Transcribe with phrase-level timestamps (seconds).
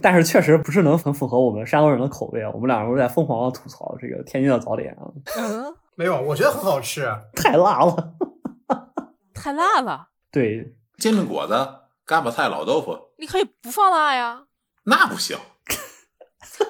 [0.00, 2.50] 但是确实不是能很符合我们山东人的口味啊。
[2.54, 5.02] 我们两个人在疯狂的吐槽这个天津的早点啊，
[5.38, 7.08] 嗯， 没有，我觉得很好吃。
[7.34, 8.14] 太辣了。
[9.34, 11.54] 太辣了，对，煎饼果子、
[12.04, 14.42] 嘎巴菜、老豆腐，你可以不放辣呀。
[14.84, 15.36] 那不行。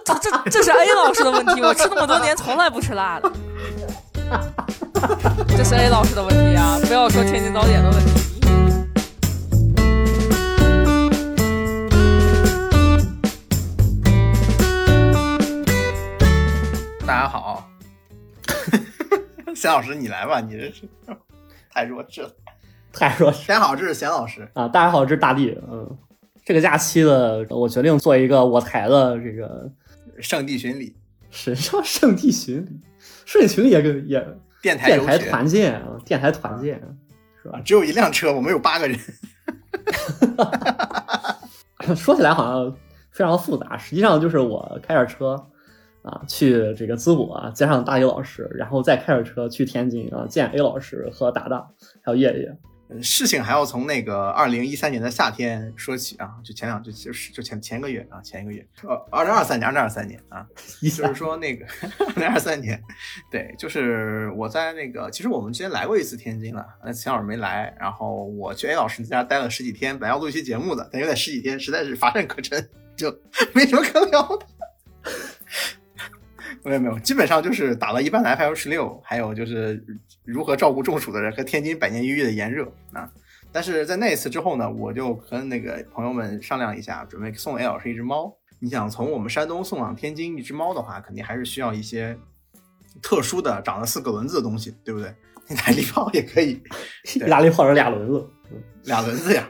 [0.05, 3.33] 这这这是 A 老师的问题，我吃那么多年从来不吃辣的。
[5.49, 8.28] 这是 A 老师的问题啊，不要说天津早点的问题。
[17.09, 17.67] 大家好，
[19.57, 20.87] 贤老师你来吧，你这是
[21.73, 22.31] 太弱智了。
[22.93, 24.47] 太弱智大家好，这是贤老师。
[24.53, 24.69] 啊！
[24.69, 25.59] 大家好，这是大地。
[25.71, 25.97] 嗯，
[26.45, 29.73] 这个假期的，我决定做一个我台的这个
[30.21, 30.95] 圣地巡礼，
[31.31, 32.79] 神上圣地巡礼，
[33.25, 34.23] 圣地巡礼也跟也
[34.61, 36.79] 电台电台游学团建啊，电台团建
[37.43, 37.59] 是吧？
[37.65, 39.01] 只有一辆车，我们有八个人。
[41.97, 42.77] 说起来好像
[43.11, 45.43] 非常复杂，实际上就是我开着车
[46.09, 51.69] 啊去这个淄博啊接上大一老师，然后再开着车去天津啊见 A 老师和达达
[52.03, 52.57] 还有叶叶。
[52.91, 60.47] 呃事情还要从那个二零一三年的夏天说起啊，就前两就就是就前前个月啊，前一个月，呃，二零二三年，二零二三年啊，
[60.81, 61.67] 一就是说那个
[61.99, 62.83] 二零二三年，
[63.31, 73.15] 对，就是我在那个，其实我们之前来过一次天津了，那钱老师没来，然后我去 A 老师家待了十几天，本来要录一期节目的，但有点十几天实在是乏善可陈，就
[73.53, 74.47] 没什么可聊的。
[76.65, 79.83] 没有没有，基本上就是打了一半的 F L 十六，还有就是
[80.25, 83.11] 如何照顾中暑的人和天津百年一遇的炎热啊。
[83.51, 88.37] 但是在那一次之后呢，我就跟那个朋友们商量一下，准备送 A 老师一只猫。
[88.61, 92.19] 你想从我们山东送往天津一只猫的话，肯定还是需要一些
[93.01, 95.15] 特殊的长了四个轮子的东西，对不对？
[95.49, 96.63] 意大利炮也可以，
[97.15, 98.29] 意大利炮是俩轮子，
[98.85, 99.49] 俩轮子呀。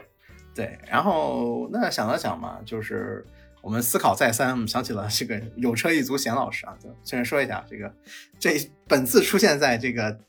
[0.55, 3.25] 对，然后那想了想嘛，就是
[3.61, 7.93] 我们思考再三，我们想起了这个有车一族贤老师啊，就先说一下这个
[8.39, 8.51] 这
[8.87, 10.19] 本次出现在这个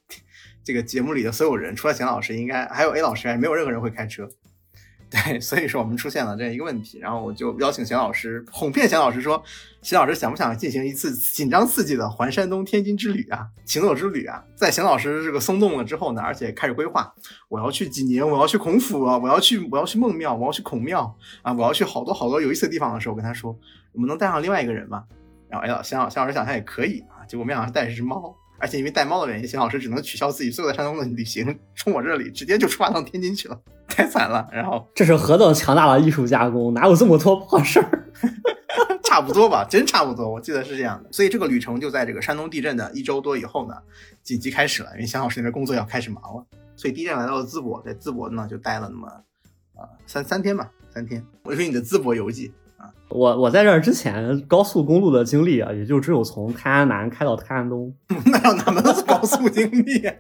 [0.65, 4.29] 这个节目里的所有人，除了贤老师，应该还有 A 老师，没有任何人会开车。
[5.11, 9.43] 对，所以说我们出现了这样一个问题，然后我就邀请贤老师哄骗贤老师说，
[9.83, 14.41] 贤老师想不想进行一次紧张刺激的环山东天津之旅啊，行走之旅啊？
[14.55, 17.13] 在贤老师这个松动了之后呢，而且开始规划，
[17.49, 21.13] 我要去济宁，我要去孔府啊，我要去我要去孟庙，我要去孔庙
[21.43, 23.59] 啊，我要去好多好多有意思的地方的时候，我跟他说，
[23.93, 25.03] 我们能带上另外一个人吗？
[25.49, 28.37] 然后哎呀，贤老贤老师想想也可以啊，结果没想到带一只猫。
[28.63, 33.59] 而且因为带猫的原因，贤老师只能取消自己所有在山东的旅行，冲我这里直接就出发到天津去了，
[33.95, 34.49] 太惨了。
[34.53, 38.07] 然后这是何等强大的艺术加工，哪有这么多破事儿？
[39.03, 41.13] 差不多吧，真差不多，我记得是这样的。
[41.13, 43.75] 所以这个旅程就在这个山东地震的一周多以后呢，
[44.23, 46.47] 紧急开始了，因为祥老师那边工作要开始忙了。
[46.77, 49.09] 所以第一站来到了淄博，在淄博呢就待了那么
[49.75, 51.25] 呃三三天吧，三天。
[51.43, 57.93] 我说你的淄博游记啊，我我在这儿之前高速公路的经历啊，也就只有从泰安南开到泰安东，
[58.25, 60.15] 那要哪门子高速经历啊？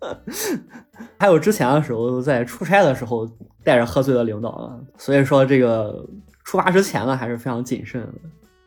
[1.18, 3.28] 还有之前的时候在出差的时候
[3.64, 6.06] 带着喝醉的领导啊，所以说这个
[6.44, 8.12] 出发之前呢还是非常谨慎的。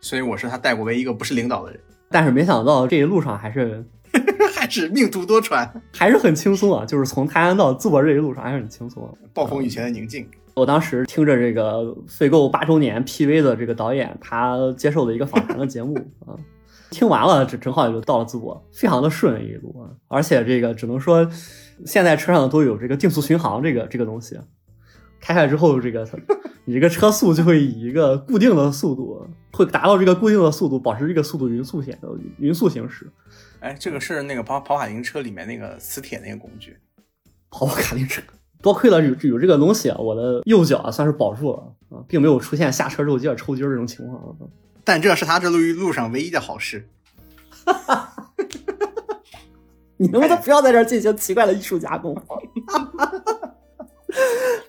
[0.01, 1.79] 所以我是他带过唯一一个不是领导的人，
[2.09, 3.85] 但是没想到这一路上还是
[4.55, 9.09] 还是命途多舛，还是很轻松啊，就是从泰安到淄博这一路上还是很轻松、啊。
[9.33, 10.27] 暴风雨前的宁静。
[10.57, 15.95] 我当时听着这个废购八周年 PV 的这个导演他接受的一个访谈的节目
[16.25, 16.33] 啊，
[16.89, 21.29] 听完了正正好也就到了淄博，非常的顺一路啊，而且这个只能说
[21.85, 24.35] 现在车上都有这个定速巡航这个这个东西，
[25.21, 26.07] 开开之后这个
[26.65, 32.09] 你这个车速就会以一个固定的速度，会达到这个固定的速度，保持这个速度匀速线的
[32.39, 33.07] 匀速行驶。
[33.59, 36.75] 哎，这个是那个跑跑卡丁车里面那个磁铁那个工具，
[37.51, 38.23] 跑跑卡丁车。
[38.61, 44.35] 多亏了有有这个东西啊，我的右脚啊算是保住了啊，并没有出现下车之后接着抽筋儿这种情况。
[44.83, 46.87] 但这是他这路路上唯一的好事。
[49.97, 52.15] 你能不能不要在这儿进行奇怪的艺术加工？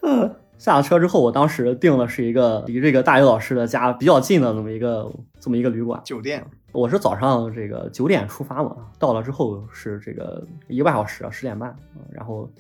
[0.03, 6.45] 嗯，下了车之后，我当时订的是一个离这个大宇老师的家比较近的这么一个这么一个旅馆酒店。
[6.73, 12.51] 我是早上这个九点出发嘛，到了之后是这个一个半小时啊，十点半啊，然后。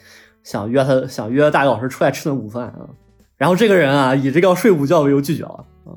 [0.49, 2.89] 想约他，想约大姚老师出来吃顿午饭啊，
[3.37, 5.93] 然后这个人啊，以这个要睡午觉为由拒绝了啊。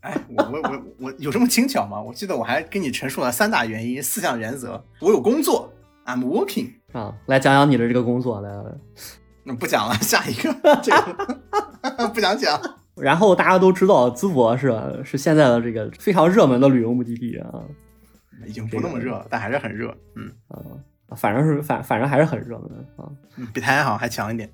[0.00, 2.00] 哎，我我我我有这么轻巧吗？
[2.00, 4.82] 我记得我还跟你陈述了三大原因、四项原则。
[5.00, 5.70] 我有工作
[6.06, 7.14] ，I'm working 啊。
[7.26, 8.72] 来讲讲你的这个工作，来来来。
[9.44, 10.50] 那不讲了，下一个
[10.82, 12.58] 这个 不想讲。
[12.96, 14.72] 然后大家都知道淄博是？
[15.04, 17.60] 是现在的这个非常热门的旅游目的地啊。
[18.46, 19.94] 已经不那么热，但还是很热。
[20.16, 20.56] 嗯啊。
[21.16, 23.08] 反正是反反正还是很热门啊，
[23.52, 24.48] 比泰安好像还强一点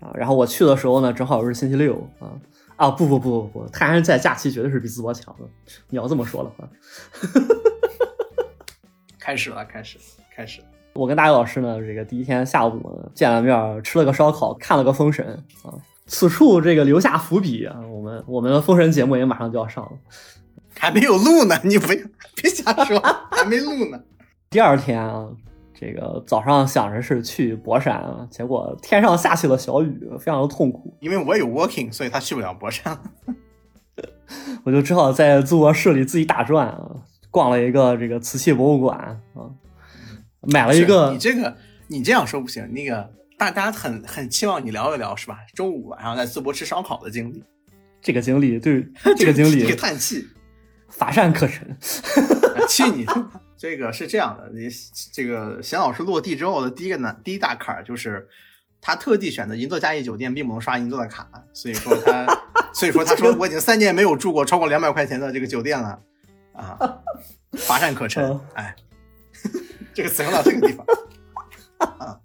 [0.00, 0.10] 啊。
[0.14, 2.32] 然后我去的时候呢，正好是星期六啊，
[2.76, 5.44] 啊，不不不不不，泰安在假期绝对是比淄博强的。
[5.88, 6.68] 你要这么说的话，
[9.18, 10.04] 开始了，开始了，
[10.34, 10.66] 开始了。
[10.94, 15.74] 我跟大宇老师呢，这个第一天下午见了面，吃了个烧烤，看了个封神啊。
[16.06, 19.92] 此处这个留下伏笔啊，我们我们的封神节目也马上就要上了。
[20.76, 22.00] 还没有录呢，你不要
[22.34, 22.98] 别瞎说，
[23.30, 24.02] 还没录呢。
[24.50, 25.28] 第二天啊，
[25.80, 32.98] 这个早上想着是去博山啊，结果天上下起了小雨，非常的痛苦，因为我有 working，所以他去不了博山。
[34.62, 36.90] 我就只好在淄博市里自己打转啊，
[37.30, 38.98] 逛了一个这个瓷器博物馆
[39.34, 39.48] 啊，
[40.42, 41.56] 买了一个你这个，
[41.88, 42.70] 你这样说不行。
[42.74, 45.38] 那个大家很很期望你聊一聊，是吧？
[45.54, 47.42] 周五晚上在淄博吃烧烤的经历，
[48.02, 48.86] 这个经历，对
[49.16, 50.26] 这个经这历个叹气。
[50.90, 51.74] 乏善可陈。
[52.68, 53.06] 气你！
[53.60, 54.70] 这个是这样的，你
[55.12, 58.26] 这个贤老师落地之后的第一个难第一大坎儿就是，
[58.80, 62.26] 他特地选择银座嘉义酒店，并不能刷银座的卡，所以说他，
[62.72, 66.00] 所以说他说我已经三年没有住过超过两百块钱的这个酒店了，
[66.54, 66.78] 啊，
[67.58, 68.74] 乏善可陈嗯，哎，
[69.92, 70.86] 这个词用到这个地方，
[71.98, 72.18] 啊。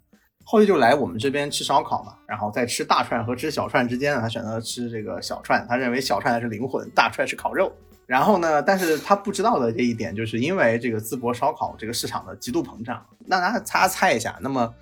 [0.45, 7.75] 后续就来我们这边吃烧烤嘛，然后在吃大串和吃小串之间呢，他选择吃这个小串，他认为小串才是灵魂，大串是烤肉。
[8.07, 13.03] 然后呢，但是他不知道的这一点，就是因为这个淄博烧烤这个市场的极度膨胀。
[13.25, 14.73] 那大家猜一下，那么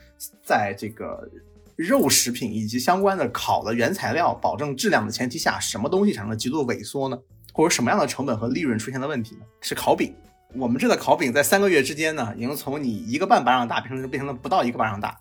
[0.43, 1.29] 在这个
[1.75, 7.17] 肉食品以及相关的烤的原材料保证质量的前提下，什么东西产生了极度萎缩呢？
[7.53, 9.41] 或者什么样的成本和利润出现了问题呢？
[9.61, 10.13] 是烤饼。
[10.55, 15.17] 我们这的烤饼在三个月之间呢，已经从你一个半巴掌大变成变成了不到一个巴掌大，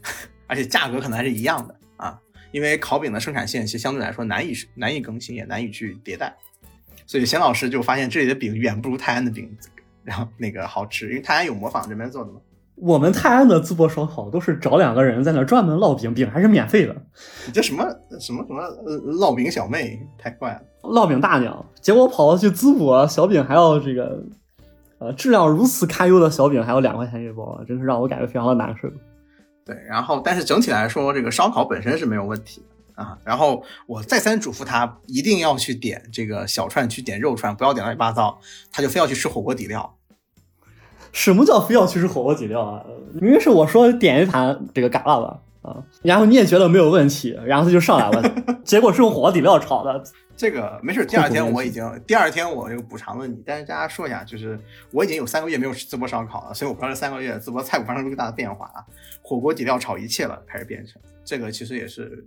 [0.46, 2.18] 而且价格可能还是一样的啊。
[2.50, 6.36] 因为烤饼的生产线其实相对来说难以难以更新，也难以去迭代，
[7.10, 9.50] 所以贤老师就发现这里的饼远不如泰安的饼，
[10.04, 12.38] 然后那个好吃，因为泰安有模仿这边做的嘛。
[12.76, 16.94] 我们泰安的淄博烧烤都是找两个人在那儿专门烙饼，饼还是免费的，
[17.48, 17.84] 你这什么
[18.20, 20.62] 什么什么呃烙饼小妹，太怪了。
[20.82, 21.66] 烙饼大娘。
[21.80, 24.22] 结果跑到去淄博，小饼还要这个，
[25.00, 28.88] 呃，质量如此堪忧的小饼还要两块钱一包啊，真是让我感觉非常的难受。
[29.66, 32.66] 对，然后但是整体来说，这个烧烤本身是没有问题的
[33.00, 33.18] 啊。
[33.24, 38.38] 然后我再三嘱咐他一定要去点这个小串，去点肉串，不要点乱七八糟。
[38.70, 39.96] 他就非要去吃火锅底料。
[41.12, 42.84] 什么叫非要去吃火锅底料啊？
[43.14, 50.02] 明明是我说点一盘这个嘎啦吧啊，然后你也觉得没有问题，然后他就上来了， 结果是用火锅底料炒的。
[50.36, 54.58] 这个没事，第二天我已经第二天我这个补偿了你，但是大家说一下，就是
[54.90, 58.80] 我已经有三个月没有吃淄博烧烤了，所以我不知道这三个月淄博菜谱发生了多大的变化啊。
[59.20, 62.26] 火锅底料炒一切了，开始变成这个，其实也是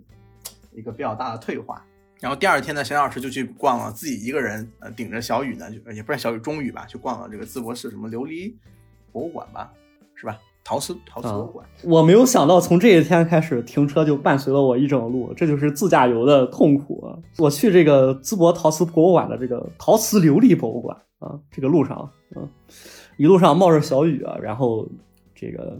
[0.74, 1.84] 一个比较大的退化。
[2.20, 8.54] 然后第二天呢，沈老师就去逛了，自己一个人呃顶着小雨呢，就也不是小雨中雨吧，去逛了这个淄博市什么琉璃
[9.12, 9.70] 博物馆吧，
[10.14, 10.38] 是吧？
[10.66, 11.66] 陶瓷陶瓷博物馆。
[11.82, 17.12] 我没有想到从这一天开始，停车就伴随了我一整路，这就是自驾游的痛苦啊！
[17.36, 22.48] 我去这个淄博陶瓷博物馆的这个陶瓷琉璃博物馆啊，这个路上，嗯，
[23.18, 24.88] 一路上冒着小雨啊，然后
[25.34, 25.78] 这个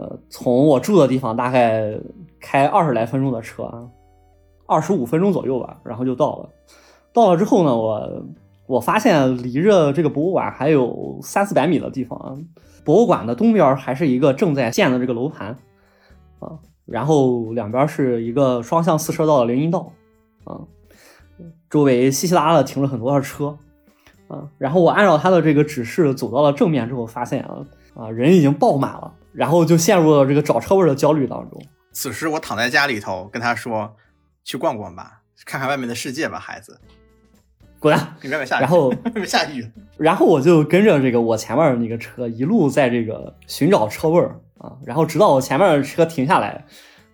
[0.00, 1.92] 呃，从我住的地方大概
[2.40, 3.86] 开二十来分钟的车啊，
[4.66, 6.48] 二十五分钟左右吧，然后就到了。
[7.12, 8.24] 到了之后呢，我
[8.66, 12.34] 我发现离着这个博物馆还有三四百米的地方啊。
[12.82, 15.48] 博物馆的东边还是一个正在建的这个楼盘
[16.38, 16.56] 啊，
[16.86, 19.92] 然后两边是一个双向四车道的林荫道
[20.44, 20.64] 啊，
[21.68, 23.54] 周围稀稀拉拉的停了很多的车
[24.28, 31.62] 啊，然后我按照他的这个指示走到了正面之后，发现啊啊人已经爆满了，然后就陷入了这个找车位的焦虑当中。
[31.92, 33.96] 此时我躺在家里头，跟他说
[34.44, 36.80] ：“去逛逛吧，看看外面的世界吧，孩子。
[37.78, 44.20] 滚蛋！”你外面下雨，然后 外面下雨，然后我就跟着这个我前面的那个车一路在这个寻找车位
[44.58, 46.64] 啊，然后直到我前面的车停下来，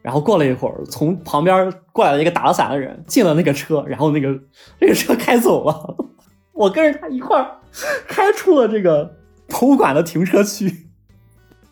[0.02, 4.28] 然后过了一会儿，从旁边过来了一个打了伞的人进了那个车，然后那个
[4.80, 5.96] 那个车开走了，
[6.52, 7.58] 我跟着他一块儿
[8.06, 10.85] 开出了这个博物馆的停车区，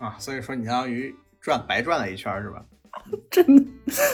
[0.05, 2.63] 啊，所以说你相当于转白转了一圈是吧？
[3.31, 3.65] 真的，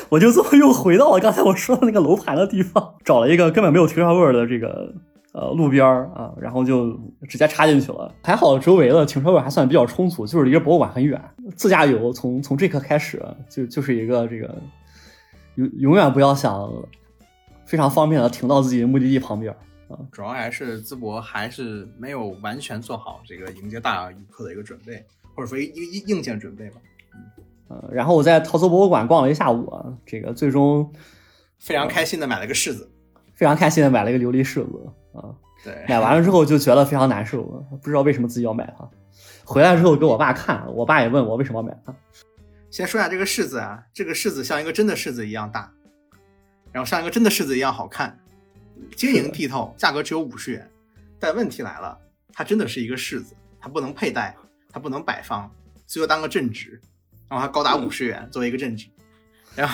[0.08, 4.94] 我就这么又回到了刚才我说的那个楼盘的地方，找了一个根本没有停车位的这个
[5.32, 8.14] 呃路边儿啊，然后就直接插进去了。
[8.22, 11.20] 还好周围的停车位还算比较充足，就是离着博物馆很远。
[11.56, 14.62] 自驾游从从这刻开始就就是一个这个
[15.56, 16.72] 永永远不要想
[17.66, 19.52] 非常方便的停到自己的目的地旁边
[19.88, 19.98] 啊。
[20.10, 26.80] 主要还是淄博还是没有完全做好这个迎接大游客的一个准备，或者说一个硬硬件准备吧。
[27.68, 30.92] 呃，然后我在陶瓷博物馆逛了一下午啊，这个最终
[31.58, 32.90] 非常开心的买了个柿子，
[33.34, 35.34] 非常开心的买了一个琉璃柿子啊。
[35.62, 37.42] 对，买完了之后就觉得非常难受，
[37.82, 38.88] 不知道为什么自己要买它。
[39.44, 41.94] 回来之后给我爸看，我爸也问我为什么要买它。
[42.70, 45.70] 先说一下这个柿子啊，这个柿子像一个真的柿子一样大，
[46.72, 48.18] 然后像一个真的柿子一样好看，
[48.96, 50.68] 晶莹剔透，价格只有五十元。
[51.18, 51.98] 但问题来了，
[52.32, 54.34] 它真的是一个柿子，它不能佩戴，
[54.72, 55.50] 它不能摆放，
[55.86, 56.80] 最多当个镇纸，
[57.28, 58.86] 然后它高达五十元作为一个镇纸，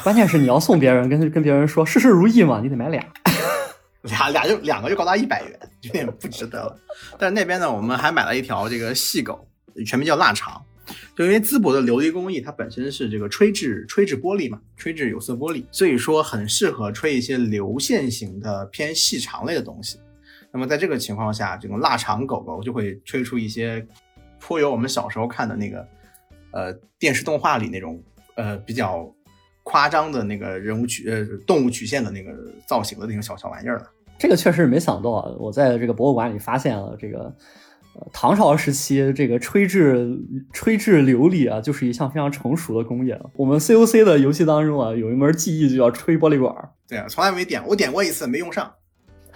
[0.03, 3.05] 关键是你要送别人，跟跟别人说事事如意嘛，你得买俩。
[4.03, 6.79] 俩俩就两个就高达一百元，有点不值得了。
[7.19, 9.49] 但是那边呢，我们还买了一条这个细狗，
[9.85, 10.63] 全名叫腊肠。
[11.17, 19.99] 就因为淄博的琉璃工艺，它本身是这个吹制吹制玻璃嘛，吹制有色玻璃，所以说很适合吹一些流线型的偏细长类的东西。
[20.53, 23.85] 那么在这个情况下，这种腊肠狗狗就会吹出一些
[24.47, 25.89] 颇有我们小时候看的那个
[26.53, 28.01] 呃电视动画里那种
[28.37, 29.13] 呃比较
[29.65, 32.33] 夸张的那个人物曲呃动物曲线的那个
[32.65, 33.91] 造型的那种小小玩意儿了。
[34.17, 35.35] 这个确实没想到啊！
[35.37, 37.25] 我在这个博物馆里发现了这个，
[37.97, 40.17] 呃，唐朝时期这个吹制
[40.53, 43.29] 吹制琉璃啊，就是一项非常成熟的工业了。
[43.35, 46.55] 我们 COC 的游戏当中啊，有一门技艺就叫吹玻璃管，
[46.89, 48.73] 对啊，从来没点，我点过一次没用上，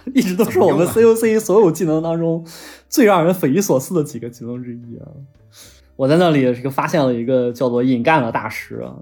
[0.13, 2.45] 一直都是我们 COC 所有技能当中
[2.89, 5.07] 最让人匪夷所思的几个技能之一啊！
[5.95, 8.95] 我在那里这个发现了一个叫做引干的大师啊，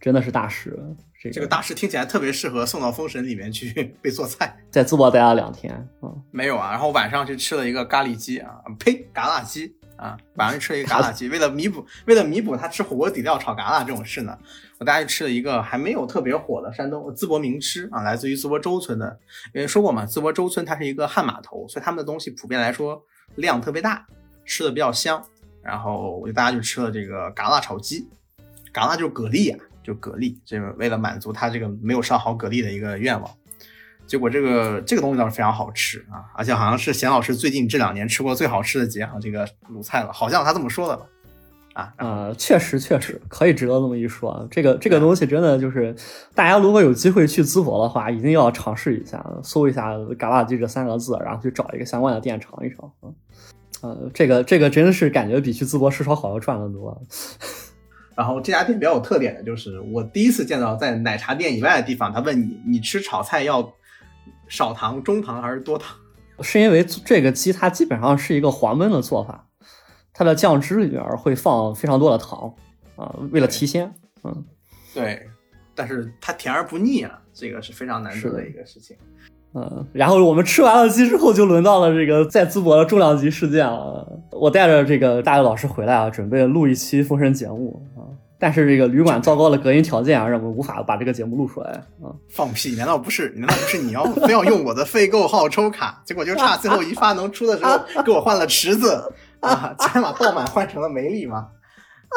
[0.00, 0.76] 真的是大师。
[1.20, 4.56] 这个这个大师听起来特别适合送到封神里面去被做菜。
[4.70, 11.28] 在淄博待了两天啊，没有啊，然后晚上去吃了一个咖喱鸡啊，呸，嘎啦鸡啊，晚上吃了一个嘎啦鸡。
[11.28, 14.36] 为了弥补，为了弥补他吃火锅底料炒嘎啦这种事呢，
[14.78, 19.16] 我大家吃了一个还没有特别火的山东淄博名吃啊，来自于淄博周村的。
[19.54, 23.00] 因为说过嘛，淄博周村它是一个旱码头，所以他们的东西普遍来说
[23.36, 24.04] 量特别大，
[24.44, 25.24] 吃的比较香。
[25.62, 28.08] 然后我就大家就吃了这个嘎啦炒鸡，
[28.72, 29.58] 嘎啦就是蛤蜊啊。
[29.84, 33.28] 就蛤蜊，这个为了满足他这个没有烧好蛤蜊的一个愿望，
[34.06, 41.06] 结果这个这个东西倒是非常好吃啊，而且好像是贤老师最近这两年吃过最好吃的几样这个卤菜了，好像他这么说的吧？
[41.74, 44.46] 啊啊，确实确实可以值得这么一说。
[44.50, 45.96] 这个这个东西真的就是
[46.34, 52.92] 大家如果有机会去淄博的话，一定要尝试一下，搜一下“嘎啦鸡”这三个字，然后去找一个相关的店尝一尝。
[53.80, 57.00] 呃，这个这个真的是感觉比去淄博吃烧烤要赚得多。
[58.14, 63.72] 然后这家店比较有特点的就是，我第一次见到在奶茶店以外的地方，他问你，你吃炒菜要
[64.52, 65.96] 少糖、中糖还是多糖？
[66.42, 69.48] 是因为这个鸡它基本上是一个黄焖的做法，
[70.12, 72.52] 它的酱汁里边会放非常多的糖
[72.94, 73.90] 啊，为了提鲜。
[74.24, 74.44] 嗯，
[74.92, 75.26] 对，
[75.74, 78.94] 但是它甜而不腻啊，这个是非常难得的一个事情。
[79.54, 84.06] 嗯，然后我们吃完了鸡之后，就轮到了这个在淄博的重量级事件了。
[84.32, 87.91] 我带着这个大学老师回来啊，准备录一期封神节目啊，
[88.42, 91.70] 但是这个旅馆糟糕的隔音条件啊，让我们无法把这个节目录出来
[92.02, 92.10] 啊。
[92.28, 92.74] 放屁！
[92.74, 93.32] 难道不是？
[93.36, 96.02] 难道不是你要非要用我的费购号抽卡？
[96.04, 101.46] 结果就差最后一发能出的时候，给我换了池子啊，才把爆满换成了梅丽吗？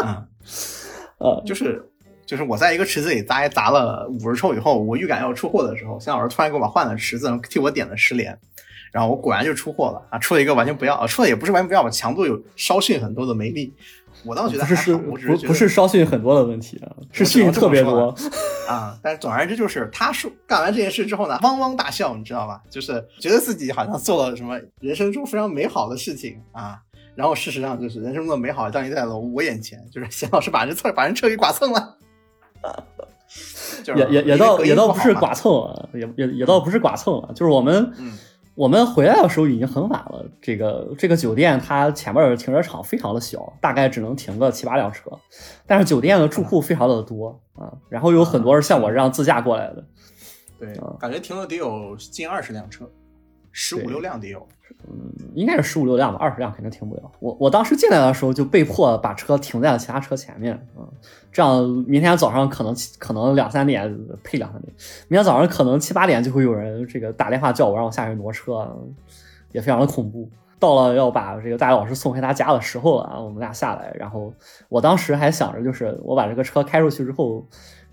[0.04, 0.26] 啊，
[1.22, 1.88] 呃，就是。
[2.26, 8.36] 就是我在一个池子里砸砸了五十抽以后，我预感要出货的时候，向老师突然给我换了池子，替我点了十连，
[8.92, 10.18] 然后我果然就出货了啊！
[10.18, 13.72] 出了一个完全不要，出了也不是完全不要吧，强度有稍逊很多的梅丽。
[14.24, 18.16] 我倒觉得不是不不是稍逊很多的问题啊，是逊特别多
[18.68, 18.98] 啊。
[19.02, 22.62] 但是总而言之，就是他说干完这件事之后呢，汪汪大笑，你知道吧？
[22.70, 26.80] 就是觉得自己好像做了什么人生中非常美好的事情啊。
[27.16, 31.98] 然后事实上就是人生中的美好降临在了我眼前，就是贤老师把人车把人车给剐蹭了。
[33.96, 37.92] 也也也倒也倒不是剐蹭啊，也也也倒不是剐蹭了，就是我们
[38.56, 40.26] 我们回来的时候已经很晚了。
[40.42, 45.12] 这个这个酒店它前面的停车场非常的小，大概只能停个七八辆车，
[45.68, 49.86] 但是酒店的住户非常的多啊，然后有很多是像我这样自驾过来的。
[50.58, 52.90] 对，感觉停了得有近二十辆车，
[53.52, 54.48] 十五六辆得有。
[54.88, 57.02] 嗯，应该是十五六辆吧，二十辆肯定停不了。
[57.20, 60.88] 我我当时进来的时候就被迫把车停在了其他车前面，嗯，
[61.32, 63.84] 这样明天早上可能可能两三点
[64.24, 64.74] 配两三点，
[65.08, 68.72] 明天早上可能七八点就会有人这个打电话叫我让我下去挪车，
[69.52, 70.30] 也非常的恐怖。
[70.60, 74.32] 到了要把这个大老师送回他家的时候了啊，我们俩下来，然后
[74.70, 77.46] 我当时还想着就是我把这个车开出去之后。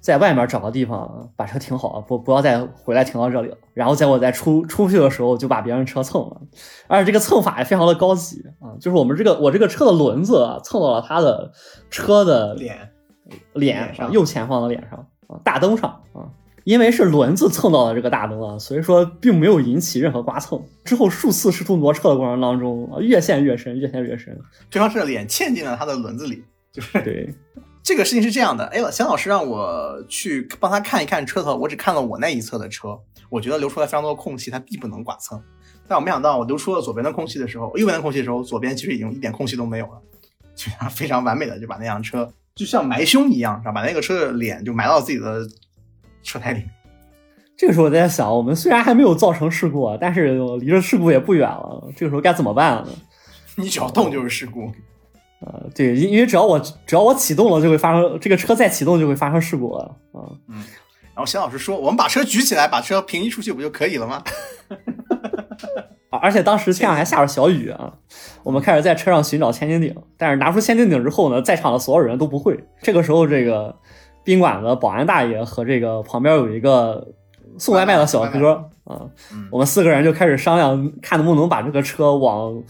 [0.03, 3.57] 在外面找个地方把车停好，不不要再回来停到这里了。
[3.73, 6.41] 然后在我再出出去的时候就把别人车蹭了，
[6.89, 11.53] 而且这个蹭法也非常的高级啊，就是我们这个我这个车的轮子蹭到了他的
[11.89, 12.91] 车的脸
[13.53, 16.27] 脸上右前方的脸上啊大灯上啊，
[16.65, 20.61] 因为是轮子蹭到了这个大灯啊，所以说并没有引起任何刮蹭。
[20.85, 24.37] 之后数次试图挪车的过程当中啊，越陷越深，越陷越深，
[24.69, 26.43] 对方是脸嵌进了他的轮子里，
[26.73, 27.33] 就是对。
[27.83, 32.99] 这个事情是这样的，哎，钱老师让我去帮他看一看车头，我只看了我那一侧的车，
[33.29, 35.43] 我觉得留出来非常多的空隙，它必不能剐蹭。
[35.89, 40.01] 但我没想到，我留出了左边的空隙的时候，右边的空隙的时候，左边其实已经一点空隙都没有了，
[40.55, 45.41] 就非常完美的就把那辆车就像埋胸一样，把那个车的脸就埋到自己的
[46.23, 46.63] 车胎里。
[47.57, 51.93] 这个时候我在想，我们虽然还没有造成事故，但是离着事故也不远了。
[51.97, 52.89] 这个时候该怎么办呢？
[53.57, 54.73] 你只要动就是事故。
[55.45, 60.31] 呃，对，因因为只要我只要我启动了，就会发生这个车再启动就会发生事故了啊。
[61.15, 64.23] 然后钱老师说：“我们把车举起来，把车平移出去，不就可以了吗
[66.09, 67.93] 啊而且当时天上还下着小雨啊，
[68.43, 72.59] 我们开始在车上寻找千斤顶，但是拿出千斤顶之后呢，在场的所有人都不会。
[72.81, 73.75] 这个时候，这个
[74.25, 77.07] 宾馆的保安大爷和这个旁边有一个
[77.59, 78.53] 送外卖的小哥
[78.85, 79.01] 啊
[79.33, 82.63] 嗯，我们四个人就开始商量，看能不能把这个车往呃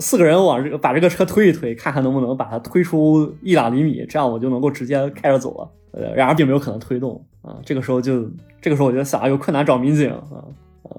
[0.00, 5.68] 四个人往这个把这个车推一推，看看能不能把它推出一两厘米，这样我就能够直接开着走了。
[5.92, 7.56] 呃，然而并没有可能推动啊。
[7.64, 8.28] 这个时候就
[8.60, 10.44] 这个时候我就想，有困难找民警啊，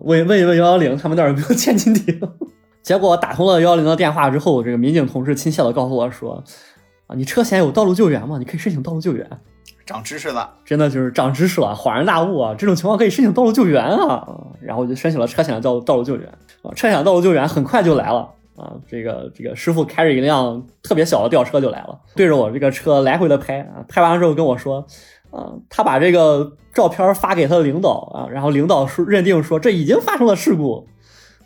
[0.01, 2.19] 问问一问幺幺零，他们那儿有没有千斤顶？
[2.81, 6.43] 结果打通了幺幺零的电话之后，这个民警同志亲切的告诉我说
[7.07, 8.37] ：“啊，你车险有道路救援吗？
[8.37, 9.29] 你可以申请道路救援。？”
[9.85, 12.53] 长知识了，真的就是长知识了，恍然大悟啊！
[12.57, 14.27] 这种情况可以申请道路救援啊！
[14.59, 16.27] 然后我就申请了车险的道道路救援
[16.61, 18.73] 啊，车险道路救援很快就来了啊！
[18.87, 24.85] 这个这个师傅开着一辆特别小的吊车就来了，对着我这个车来回的拍啊，拍完了之后跟我说，
[25.31, 30.87] 啊，他把这个照片发给他的领导啊，然后领导说认定说这已经发生了事故。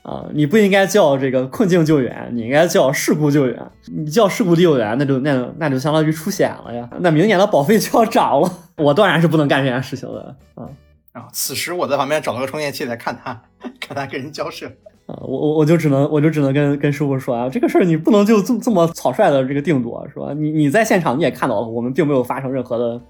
[0.03, 3.71] 啊，你不应该叫这个困境救援，你应该叫事故救援。
[3.85, 6.89] 你叫事故救援，那就那那就相当于出险了呀。
[7.01, 10.65] 那明年的保费就要涨了， 我当然是不能干这件事情的啊
[11.13, 13.43] 然后此时我在旁边找了个充电器来看他，
[13.79, 14.71] 看他跟人交涉。
[15.11, 15.19] 啊！
[15.21, 20.33] 我我我就只能我就只能跟跟师傅说啊，这个事儿你不能就这么这么草率的这个定夺是吧？
[20.33, 23.01] 你你在现场你也看到了，我们并没有发生任何的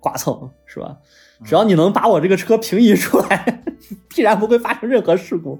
[0.00, 0.96] 剐蹭是吧？
[1.44, 3.62] 只要你能把我这个车平移出来，
[4.08, 5.58] 必然不会发生任何事故。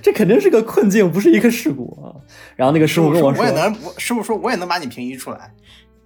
[0.00, 2.14] 这肯定是个困境，不是一个事故啊！
[2.54, 5.52] 然后那个师傅跟我说，我也能，师傅说我也能把你平移出来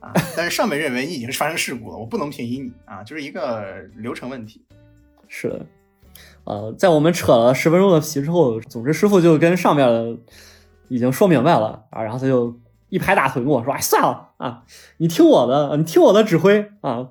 [0.00, 3.62] 啊，但是上面认为你已经是发生事故了，我不能平移你啊，就是一个
[3.96, 4.62] 流程问题。
[5.28, 5.66] 是的，
[6.48, 10.16] 呃，在我们扯了十分钟的皮之后，总之师傅就跟上面的
[10.88, 14.62] 已经说明白了啊，然后他就一拍大腿跟我说：“哎，算了啊，
[14.96, 17.10] 你听我的，你听我的指挥啊，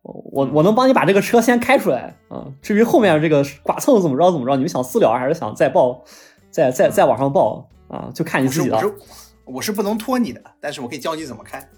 [0.00, 2.46] 我我能帮你把这个车先开出来啊。
[2.62, 6.02] 至于后面这个剐蹭怎么着怎么着，你们想私了还是想再报，
[6.50, 8.78] 再再再往上报啊，就看你自己了。
[8.78, 9.02] 我是我是
[9.44, 11.68] 我是不能拖你的，但是我可以教你怎么开。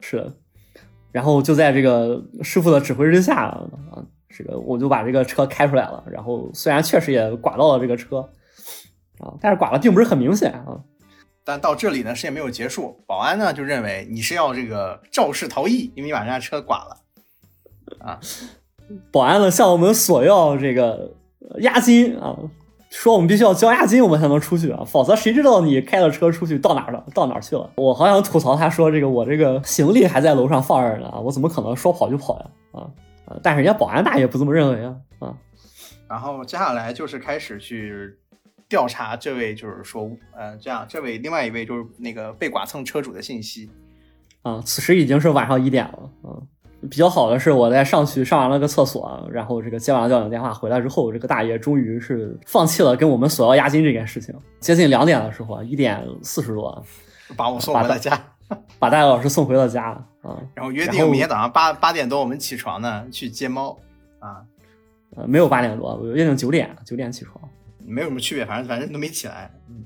[0.00, 0.30] 是，
[1.10, 6.02] 然后就在这个师傅的指挥之下啊，这个我就把这个车开出来了。
[6.10, 8.20] 然后虽然确实也剐到了这个车
[9.18, 10.80] 啊，但是剐的并不是很明显啊。
[11.44, 16.96] 但到这里呢，事情没有结束，保安呢就认为你是要这个肇事逃逸，因为你把人家车剐了。
[18.00, 18.20] 啊，
[19.10, 21.14] 保安呢向我们索要这个
[21.60, 22.36] 押金啊，
[22.90, 27.70] 说我们必须要交押金，我们才能出去啊，否则谁知道你开了车出去到哪儿了，到哪儿去了？
[27.76, 32.46] 我好想吐槽他说这个我这个行李还在楼上放着呢，我怎么可能说跑就跑呀？
[33.42, 35.34] 但是人家保安大爷不这么认为啊啊！
[36.08, 38.16] 然后接下来就是开始去
[38.68, 43.70] 调查这位，就是说，呃，这样这位另外一位就是那个被剐蹭车主的信息。
[44.42, 46.36] 啊，此时已经是晚上一点了啊。
[46.88, 54.32] 比较好的是，我在上去上完了个厕所，然后这个接完了交警电话回来之后，这个大爷终于是放弃了跟我们索要押金这件事情。
[54.60, 56.84] 接近两点的时候，一点四十多，
[57.36, 58.16] 把我送回了家，
[58.78, 59.84] 把大爷老师送回了家
[60.22, 60.36] 啊。
[60.54, 63.78] 然后约定明天早上八八点多我们起床呢去接猫
[64.18, 64.42] 啊。
[65.16, 67.40] 呃，没有八点多，我约定九点，九点起床，
[67.84, 69.50] 没有什么区别，反正反正都没起来。
[69.68, 69.84] 嗯，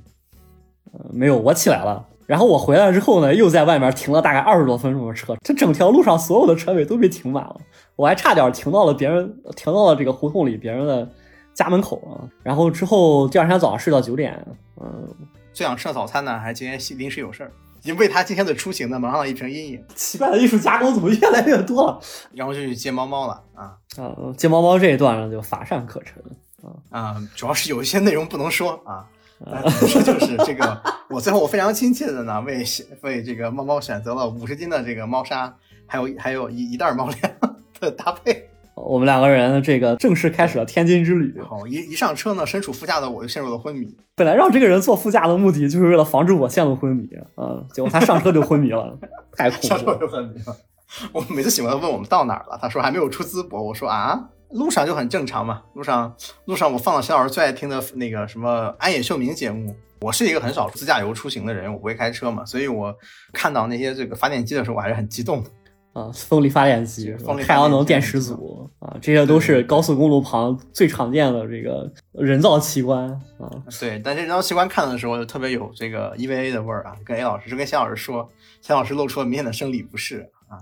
[0.92, 2.05] 呃，没有，我起来了。
[2.27, 7.61] 然后我回来之后呢，又在外面停了大概二十多分钟的车，这整条路上所有的车位都被停满了，
[7.94, 11.09] 我还差点停到了别人停到了这个胡同里别人的
[11.55, 12.27] 家门口啊。
[12.42, 14.44] 然后之后第二天早上睡到九点，
[14.81, 15.09] 嗯，
[15.53, 19.85] 最想吃早餐呢，还今天临时有事儿，已经为他今天的出行呢蒙上了一层阴影。
[19.95, 22.01] 奇怪的艺术加工怎么越来越多了？
[22.33, 26.23] 然后就去接猫猫了啊啊，接猫猫这一段呢就乏善可陈
[26.62, 29.07] 啊啊，主要是有一些内容不能说啊。
[29.88, 32.64] 说就是这个，我最后我非常亲切的呢，为
[33.01, 35.53] 为这个猫猫选择了五十斤的这个猫砂，
[35.85, 38.52] 还有还有一一袋猫粮的搭配。
[38.85, 41.40] 我们两个人这个正式开始了天津之旅。
[41.40, 43.97] 好，一一上车呢，身处副驾的我就陷入了昏迷。
[44.16, 48.99] 本来让这个人坐副驾的目的就是为了防止我陷入昏迷啊，结果他上车就昏迷了，
[49.37, 49.79] 太恐怖了。
[49.79, 50.57] 上车就昏迷了。
[51.12, 54.29] 我每次喜欢问我们到哪儿了，他说还没有出淄博，我说啊。
[54.51, 56.14] 路上就很正常嘛，路上
[56.45, 59.75] 路上我放了小老师最爱听的那个什么安野秀明节目。
[60.03, 62.95] 我是一个很少自驾游出行的人，我不会开车嘛，所以我
[63.33, 65.51] 看到那些这个发电机的时候，我还是很激动的。
[65.92, 73.50] 啊，风力发电机、太阳能电池组啊，这些都是高速公路旁最常见的这个人造奇观啊。
[73.78, 76.94] 对，但这人造奇观看的时候就特别有这个 EVA 的味儿啊。
[77.05, 78.28] 跟 A 老师，就跟夏老师说，
[78.61, 80.57] 夏老师露出了明显的生理不适啊，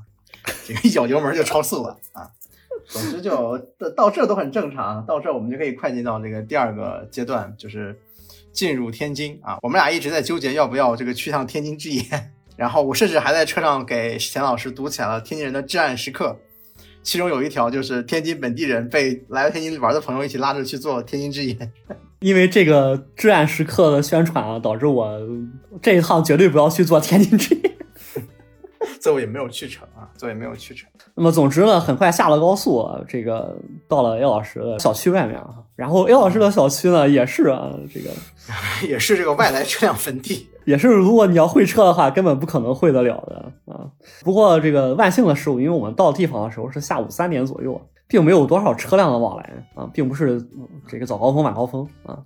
[0.67, 2.31] 这个一脚油门就超速了啊。
[2.89, 7.97] 总之就到到这都很正常，到这我们就可以快进到这个第二个阶段，就是
[8.53, 9.59] 进入天津啊。
[9.63, 16.39] 我们俩一直在纠结要不要这个去趟天津之眼，然后我甚至还在车上给钱老师读起来了天津人的至暗时刻，
[17.03, 21.73] 其中有一条就是天津本地人被来天津玩的朋友一起拉着去做天津之眼。
[22.21, 25.19] 因为这个至暗时刻的宣传啊，导致我
[25.81, 27.77] 这一趟绝对不要去做天津之眼。
[29.01, 30.89] 最后也没有去成啊，最后也没有去成。
[31.15, 33.57] 那么总之呢，很快下了高速，啊，这个
[33.89, 35.55] 到了 A 老师的小区外面啊。
[35.77, 38.11] 然后 A 老师的小区呢，也是啊，这个
[38.87, 43.89] 也是这个外来车辆坟地，也是如果你要会车的话，根本不可能会得了的啊。
[44.23, 50.47] 不过这个万幸的是，因为我们到地方的时候是下午三点左右，并没有多少车辆的往来啊，并不是
[50.87, 52.19] 这个早高峰晚高峰啊，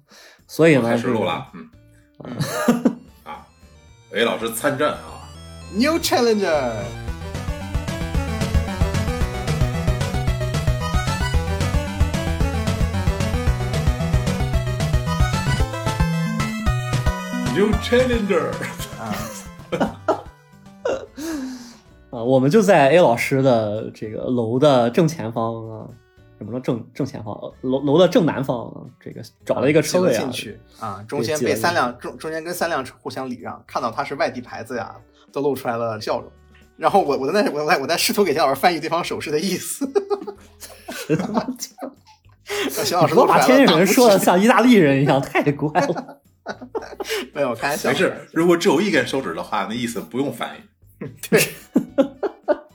[0.46, 1.46] 所以呢，开始录了，
[2.24, 2.36] 嗯
[3.24, 3.46] 啊
[4.12, 5.13] ，A 老师参战啊。
[5.76, 6.72] New Challenger。
[17.56, 18.50] New Challenger
[19.00, 19.14] 啊
[22.10, 25.88] 啊，我们就在 A 老师的这个楼的正前方啊，
[26.38, 27.37] 怎么说正正前方？
[27.62, 34.94] 楼楼的正南方啊，这个找了一个车位啊进去啊，中间被三辆中中间跟三辆车互相礼让，看到他是外地牌子呀，
[35.35, 36.31] 都露出来了笑容。
[36.77, 39.87] 然后我我在我在我在试图给钱老师翻译对方手势的意思。
[42.85, 46.20] 钱老师都把天津人说的像意大利人一样，太怪了。
[47.33, 48.29] 没有开玩笑，没事。
[48.33, 51.07] 如果只有一根手指的话，那意思不用翻译。
[51.29, 51.40] 对。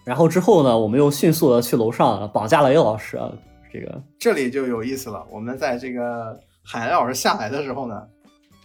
[0.05, 3.17] 然后之后呢，我们又迅速的去楼上绑架了 A 老师。
[3.17, 3.31] 啊。
[3.71, 5.23] 这个这里就有意思了。
[5.29, 8.01] 我们在这个海老师下来的时候呢，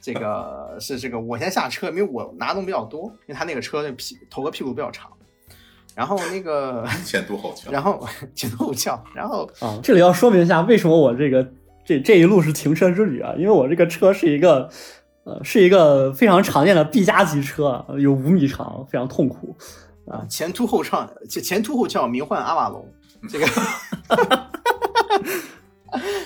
[0.05, 5.11] 这个是这个我先下车，因为我拿的东西比较多，因为他那个车那屁头和屁股比较长。
[5.95, 11.49] 然后那个 前凸后翘，然后前凸后翘，然后啊，这里要说明一下为什么我这个
[11.87, 14.69] 这这一路是停车之旅啊，因为我这个车是一个
[15.23, 19.57] 呃是一个非常常见的 B 加级车，有五米长，非常痛苦
[20.07, 22.87] 啊，前凸后翘，前前凸后翘，名唤阿瓦隆，
[23.31, 23.47] 这个，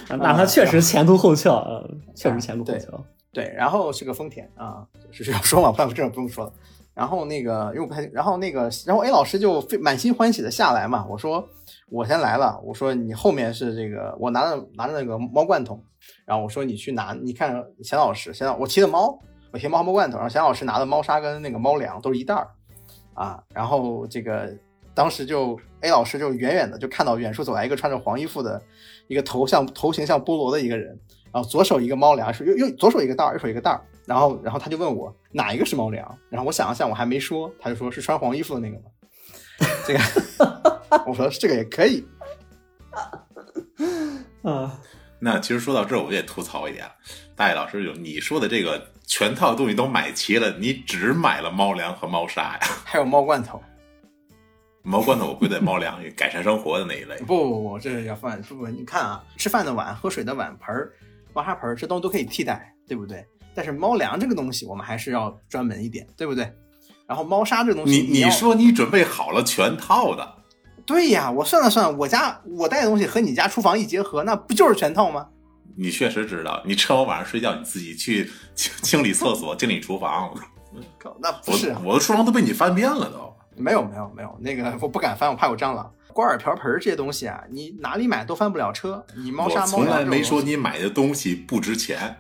[0.19, 1.85] 那它确实前凸后翘啊，
[2.17, 6.53] 确实前凸后翘，对，然后是个丰田啊，是要说嘛，不然这不用说了。
[6.95, 11.07] 然后那个，因为不太，然后那个，然后 A 老师就满心欢喜的下来嘛。
[11.09, 11.49] 我说
[11.91, 15.81] 我先来了，我说你后面是这个，我拿着拿着那个猫罐头，
[16.25, 19.17] 然后我说你去拿，你看钱老师，钱老我骑的猫，
[19.53, 22.49] 我骑猫猫罐头，然后钱老师拿的猫砂跟那个猫粮都是一袋儿
[23.15, 23.41] 啊。
[23.55, 24.53] 然后这个
[24.93, 28.61] 当时就 A 老师就远远的就看到远处走来一个穿着黄衣服的
[29.07, 30.99] 一个头像头型像菠萝的一个人，
[31.33, 33.81] 然后左手一个猫粮，又又左手一个袋儿，右手一个袋儿。
[34.07, 38.85] 然后，然后他就问我哪一个是猫粮，然后我想了想，我还没说，他就说是穿黄衣服的那个吗？
[39.87, 42.03] 这个， 我说这个也可以。
[44.43, 44.81] 啊，
[45.19, 46.91] 那其实说到这儿，我也吐槽一点，
[47.37, 52.61] 大爷老师，就你说的这个全套东西都买齐了，你只买了猫粮和猫砂呀？
[52.85, 53.63] 还有猫罐头？
[54.83, 57.15] 猫罐头我归在猫粮 改善生活的那一类。
[57.27, 60.93] 不不不，这是要饭不不，你看啊，吃饭的碗、喝水的碗盆儿、
[61.39, 63.25] 猫砂盆儿，这东西都可以替代，对不对？
[63.55, 66.53] 但是猫粮这个东西，我们还是要专门一点，对不对？
[67.07, 70.35] 然后猫砂这个东西，你你说你准备好了全套的？
[70.85, 75.29] 对呀，我算了算，我家我带的东西和你家厨房一结合，那不就是全套吗？
[75.77, 80.35] 你确实知道，你趁我晚上睡觉，你自己去清清理厕所、清理厨房。
[80.99, 83.33] 靠那不是，我的厨房都被你翻遍了都。
[83.57, 85.89] 没有没有没有，那个我不敢翻，我怕有蟑螂。
[86.19, 89.07] 锅碗瓢盆这些东西啊，你哪里买都翻不了车。
[89.15, 92.17] 你猫砂、猫粮，从来没说你买的东西不值钱。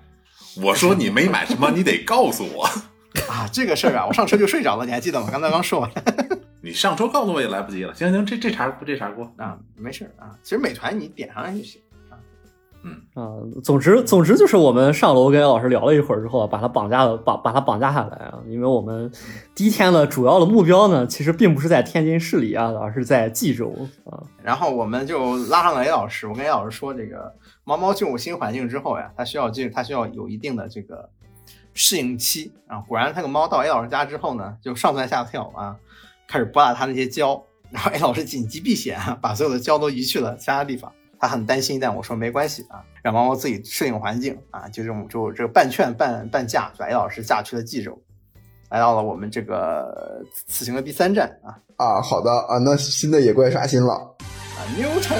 [0.62, 2.62] 我说你没买什么，你得告诉我
[3.28, 3.50] 啊！
[3.52, 5.26] 这个事儿啊，我上车就睡着了，你还记得吗？
[5.32, 5.90] 刚才刚说完，
[6.62, 7.92] 你上车告诉我也来不及了。
[7.92, 10.30] 行行，这这茬不这茬过啊，没事啊。
[10.44, 11.87] 其实美团你点上来就行啊。
[12.84, 18.38] 嗯啊，总之总之就是我们上楼跟老师聊了一会儿之后，把他绑架了，把把他绑架下来啊。
[18.46, 19.10] 因为我们
[19.54, 24.22] 第一天的主要的目标呢，其实并不是在天津市里啊，而是在冀州啊。
[24.42, 27.34] 然后我们就拉上了 A 老师，我跟 A 老师说这个。
[27.64, 31.06] 猫猫进入新环境之后呀，它需要进，它需要有一定的这个
[31.74, 32.78] 适应期啊。
[32.88, 35.76] 果然，那个猫到 A 老师家之后呢，就上蹿下跳啊，
[36.26, 37.42] 开始拨打它那些胶。
[37.70, 40.90] 然后 A 老师紧急避险，把所有的胶都移去了其他地方。
[41.20, 44.68] 他很担心，但我说没关系啊，让猫猫自己适应环境啊。
[44.68, 48.00] 就这种，就这个半劝半半驾，把 A 老师驾去了冀州，
[48.70, 51.58] 来到了我们这个此行的第三站啊。
[51.76, 55.18] 啊，好的啊，那新的野怪刷新了啊，Newton。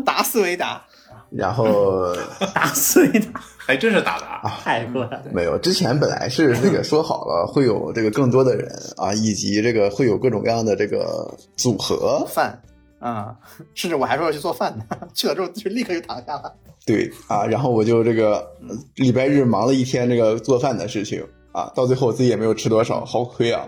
[0.04, 0.82] 达斯维达，
[1.30, 2.14] 然后
[2.54, 4.48] 打碎它，还真是打打。
[4.62, 5.22] 太过了。
[5.32, 12.60] 没有，之前本来是那个说好了会有这个更多的人啊，以及这个会有各种各样的这个组合，饭
[12.98, 13.34] 啊、
[13.74, 16.54] 甚至我还说要去做饭呢，去了之后就立刻就躺下了。
[16.84, 18.36] 对啊，然后我就这个
[18.68, 23.66] 呃礼拜日忙了一天这个做饭的事情啊，到最后我自己也没有吃多少，好亏啊！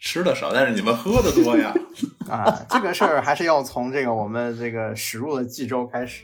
[0.00, 1.74] 吃的少，但是你们喝的多呀。
[2.28, 6.22] 啊，这个事儿还是要从这个我们这个驶入了冀州开始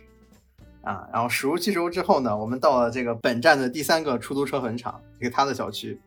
[0.83, 6.01] 啊，然后驶入冀州之后呢，我们到了这个本站的第三个出租车坟场，这个他的小区，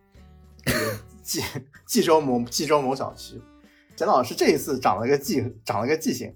[0.64, 1.40] 这个冀
[1.86, 3.40] 冀州某济州某小区。
[3.94, 6.34] 简老师这一次长了个记，长了个记性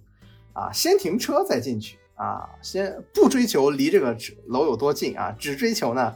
[0.52, 6.14] 啊，先停车再进去啊，先不追求离这个楼有多近啊，只追求呢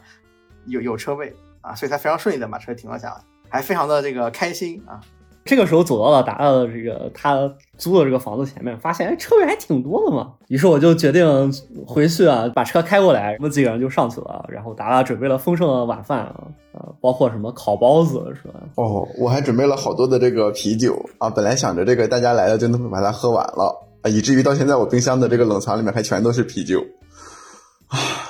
[0.67, 5.01] 有有车位啊，所以他非常顺利的把车停了下来，还非常的这个开心啊，
[5.45, 11.53] 这个时候走到了达达的这个他租的这个房子前面，发现哎车位还挺多的嘛，于是我就决定
[11.85, 18.55] 回去啊，把车开过来，我们几个人就上去了，然后达达准备了丰盛的晚饭啊，呃，包括什么烤包子是吧？
[18.77, 26.81] 哦，我还准备了好多的这个啤酒啊，本来想着这个大家来了就能把它喝完了啊，以至于到现在我冰箱的这个冷藏里面还全都是啤酒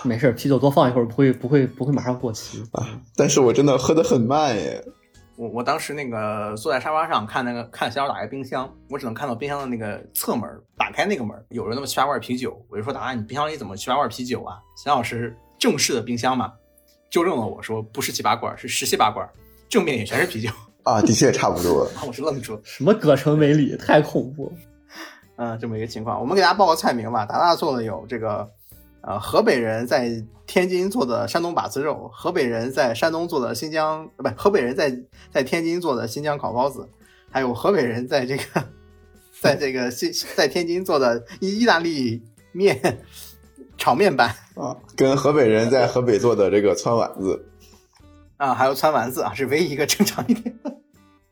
[0.02, 2.60] 没事，啤酒多放一会儿不会不会不会马上过期。
[2.72, 4.82] 啊，但是我真的喝得很慢耶。
[5.36, 14.58] 我我当时那个坐在沙发上看那个看小打开冰箱，我只能看到冰箱的那个侧门，打开那个门有着那么七八罐啤酒，我就说达达，你冰箱里怎么七八罐啤酒啊？
[14.76, 16.52] 小老师正式的冰箱嘛，
[17.10, 19.26] 纠正了我说不是七八罐，是十七八罐，
[19.68, 20.50] 正面也全是啤酒，
[20.84, 21.86] 啊，的确差不多。
[21.92, 24.52] 然 后我是愣住了，什么葛城美里，太恐怖了。
[25.36, 26.20] 嗯，这么一个情况。
[26.20, 28.48] 我们给大家报个菜名吧，达达做的有这个，
[29.02, 34.96] 呃，河北人在天津做的山东把子肉，河北人在山东做的新疆，呃，不，河北人在
[35.32, 36.88] 在天津做的新疆烤包子，
[37.30, 38.44] 还有河北人在这个，
[39.40, 43.00] 在这个新在天津做的意意大利面
[43.76, 47.44] 炒面版啊， 跟河北人在河北做的这个汆丸子，
[48.38, 50.76] 啊，还有汆丸子啊，是唯一一个正常一点的，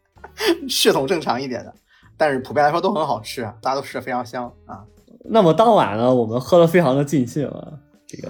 [0.69, 1.73] 血统正常一点的，
[2.17, 4.85] 但是普遍来说都很好吃啊，大家都吃的非常香啊。
[5.25, 7.69] 那么当晚呢，我们喝的非常的尽兴啊，
[8.07, 8.29] 这个，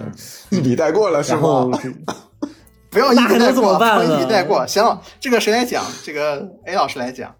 [0.49, 1.69] 一笔带过了是吗？
[2.89, 4.67] 不要一那还能怎么笔带过，不要办呢一笔带过。
[4.67, 5.83] 行了，这个谁来讲？
[6.03, 7.33] 这个 A 老师来讲，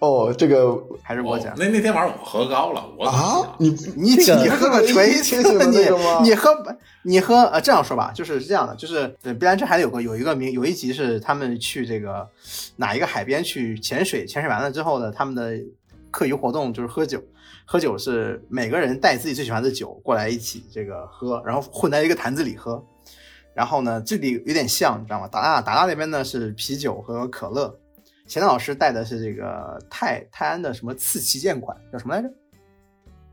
[0.00, 1.52] 哦，这个还是我讲？
[1.52, 6.50] 哦那那天晚上我喝高了，我啊，你你这个你喝个锤 子，清醒的你那个吗你喝
[7.04, 12.28] 你喝呃这样说吧，就是是这样的，就是呃碧蓝镇还有个有一个名有一集是他们去这个
[12.74, 15.52] 哪一个海边去潜水，潜水完了之后呢，他们的
[16.10, 17.22] 课余活动就是喝酒，
[17.64, 22.84] 喝酒是每个人带自己最喜欢的酒过来一起这个喝，然后混在一个坛子里喝。
[23.54, 25.28] 然后呢，这里有点像，你知道吗？
[25.28, 27.78] 达达达达那边呢是啤酒和可乐，
[28.26, 32.28] 钱老师带的是这个泰泰安的什么次旗舰款，叫什么来着？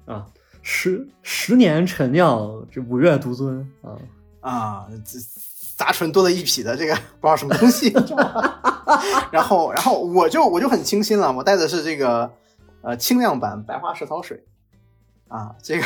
[0.06, 0.28] 啊，
[0.62, 3.96] 十十年陈酿，这五月独尊啊，
[4.42, 5.18] 啊，这
[5.78, 7.94] 杂醇多了一匹的这个不知道什么东西？
[9.32, 12.30] 然后，然后我就我就很清新了，我带的是这个
[12.90, 14.44] 呃轻量版白花蛇草水
[15.28, 15.86] 啊，这个，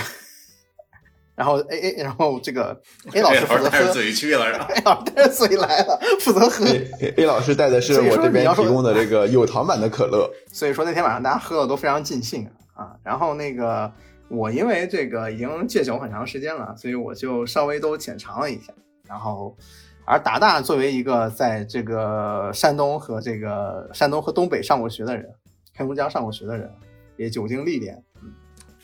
[1.36, 2.82] 然后 A A，然后这个
[3.14, 6.66] A 老师负责 带着喝嘴去了？，A 老师带着嘴来了，负责喝。
[6.66, 10.32] A 老师带的是我这边提供的这个有糖版的可乐。
[10.48, 12.84] 所以说那天晚上大家喝的都非常尽兴啊。
[12.84, 13.92] 啊然后那个
[14.30, 18.72] 我因为这个已经戒酒很长时间了，所以我就稍微都浅尝了一下。
[19.06, 19.54] 然后，
[20.06, 25.30] 而达达作为一个在这个山东和这个山东和东北上过学的人，
[25.76, 26.72] 黑龙江上过学的人，
[27.18, 28.34] 也酒精历练，嗯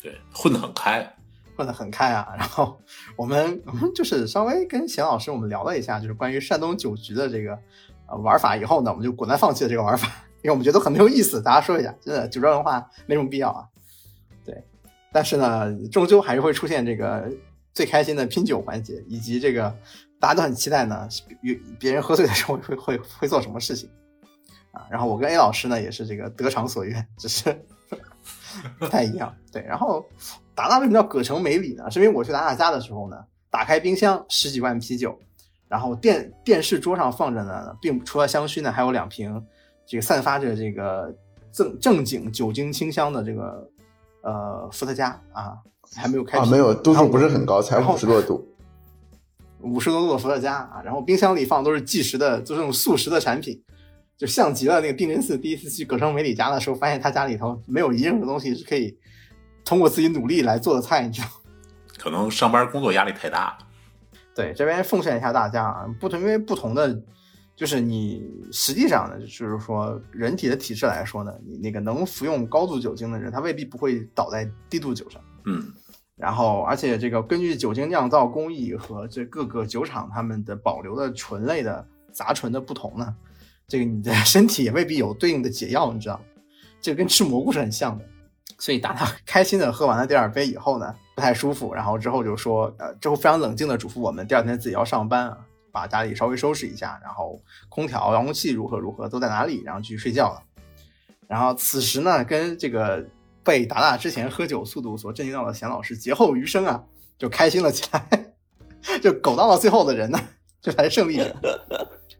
[0.01, 1.15] 对，混得很开。
[1.55, 2.33] 混得很开啊。
[2.37, 2.79] 然后
[3.17, 7.59] 我们我们就是稍微跟贤老师我们聊了一下，就是关于山东酒局的这个
[8.07, 10.07] 呃玩法以后呢，我们就果断放弃了这个玩法，
[10.41, 11.41] 因为我们觉得很没有意思。
[11.41, 13.67] 大家说一下，真的酒庄文化没什么必要啊。
[14.45, 14.63] 对，
[15.11, 17.29] 但是呢，终究还是会出现这个
[17.73, 19.75] 最开心的拼酒环节，以及这个
[20.17, 21.09] 大家都很期待呢，
[21.41, 23.89] 别别人喝醉的时候会会会做什么事情
[24.71, 24.87] 啊。
[24.89, 27.65] 然后我跟 A 老师呢也是这个得偿所愿，只是
[28.79, 29.33] 不太一样。
[29.51, 30.05] 对，然后
[30.55, 31.89] 达达为什么叫葛城美里呢？
[31.89, 33.17] 是因为我去达达家的时候呢，
[33.49, 35.17] 打开冰箱十几罐啤酒，
[35.67, 39.43] 然后电电视桌上放着呢，并除了香薰呢，还有两瓶
[39.85, 41.13] 这个散发着这个
[41.51, 43.69] 正正经酒精清香的这个
[44.21, 45.57] 呃伏特加啊，
[45.95, 48.45] 还没有开啊，没有，度数不是很高，才五十多度。
[49.61, 53.61] 五十多度的伏特加啊，然后冰箱里放都是即食的，就是那种速食的产品，
[54.19, 58.95] 就像极了那个定真寺第一次去葛城美里家的时候，发现他家里头没有一样的东西是可以
[59.63, 61.27] 通过自己努力来做的菜，你知道？
[61.97, 63.57] 可能上班工作压力太大，
[64.35, 67.01] 对，这边奉劝一下大家啊，不同因为不同的，
[67.55, 75.21] 就是你实际上呢，就是说人体的体质来说呢，你那个能服用高度酒精的人，他未必不会倒在低度酒上。
[75.45, 75.73] 嗯，
[76.17, 83.15] 然后，而且这个根据酒精酿造工艺和这各个酒厂他们的保留的醇类的杂醇的不同呢，
[83.69, 86.21] 这个你的 身体也未必有对应的解药，你知道吗？
[86.81, 88.03] 这个跟吃蘑菇是很像的。
[88.57, 95.37] 所以达达 开心的喝完了第二杯以后呢，不太舒服，然后之后就说，呃，之后非常冷静的嘱咐我们第二天自己要上班啊，
[95.71, 100.43] 把家里稍微收拾一下，然后空调、遥控器如何如何都在哪里，然后去睡觉了。
[101.27, 103.05] 然后此时呢，跟这个
[103.43, 106.83] 被达达之前喝酒速度所震惊到的贤老师劫后余生啊，
[107.17, 108.33] 就开心了起来，
[108.99, 110.19] 就苟到了最后的人呢，
[110.59, 111.35] 就才是胜利者。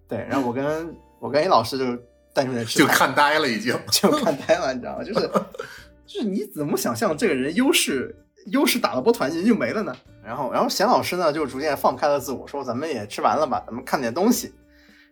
[0.07, 2.01] 对，然后我跟我跟 A 老师就是
[2.33, 3.77] 单纯的吃就看呆了已经。
[3.91, 5.03] 就看呆了，你知道吗？
[5.03, 5.29] 就是
[6.07, 8.15] 就是你怎么想象这个人优势
[8.47, 9.95] 优势打了波团人就没了呢？
[10.23, 14.53] 然后然后贤老师呢就逐渐放开了自我，说咱们也吃完了吧，咱们看点东西。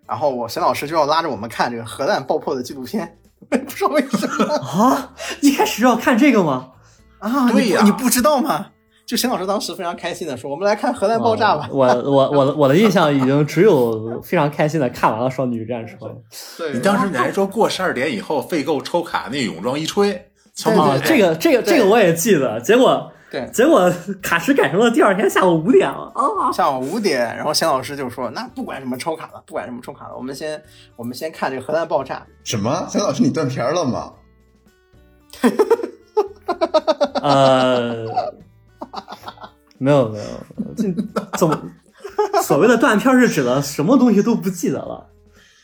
[0.07, 3.17] 然后我贤老师就要拉着我们看这个核弹爆破的纪录片，
[3.49, 6.71] 不知道为什么啊，一开始要看这个吗？
[7.19, 7.51] 啊？
[7.51, 8.71] 对呀你不知道吗？
[9.07, 11.69] 就邢老师当时非常开心的说：“我们来看核弹爆炸吧。
[11.71, 15.95] 我我我的我的印象已经只有非常开心的看完了《少女与战车》
[16.57, 23.89] 对，你当时你还说过十二点以后废购抽卡那泳装一吹，瞧对这个这个这个我也记得，结果对结果
[24.21, 26.51] 卡时改成了第二天下午五点了啊！
[26.51, 30.61] 下午五点，然后邢老师就说：“那不管什么抽卡了，不管什么抽卡了，我们先
[30.97, 32.27] 我们先看这个核弹爆炸。
[32.43, 32.85] 什么？
[32.89, 34.11] 邢老师，你断片儿了吗？
[37.21, 38.05] 呃，
[39.77, 40.25] 没有没有，
[40.75, 40.83] 这
[41.37, 41.61] 怎么
[42.43, 45.09] 所谓的断片是指的什么东西都不记得了？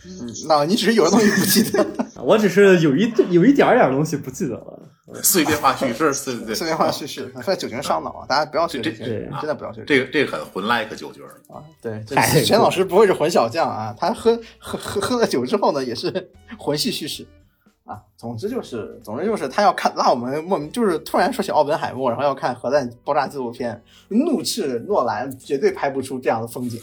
[0.06, 1.86] 嗯，那你只是有的东西不记得。
[2.24, 4.80] ”我只是有一有一点点东西不记得了。
[5.22, 8.26] 碎片化叙事，对对对，碎片化叙事，说酒精上脑啊！
[8.28, 11.62] 大家不要学这些，对真的不要学这个这个很混 like 酒局儿，啊！
[11.82, 17.28] 对，这太钱老师不会是混小将啊，他喝喝喝喝了酒之后呢，也是混系叙事
[17.86, 18.02] 啊。
[18.18, 26.80] 总之就是，总之就是他要看拉我们莫名就是突然说起奥本海默，然后要看核弹爆炸纪录片，怒斥诺兰绝对拍不出这样的风景。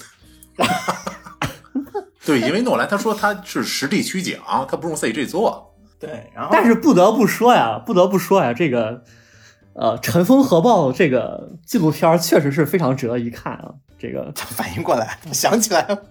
[2.26, 9.02] 对，因为诺兰他说他是实地取景，他不用 CG 做，对，然后但是不得不说呀，不得不说呀，这个
[9.72, 16.02] 呃《尘封核爆》这个纪录片确实是非常值得一看啊，这个他 反应过来，想起来了，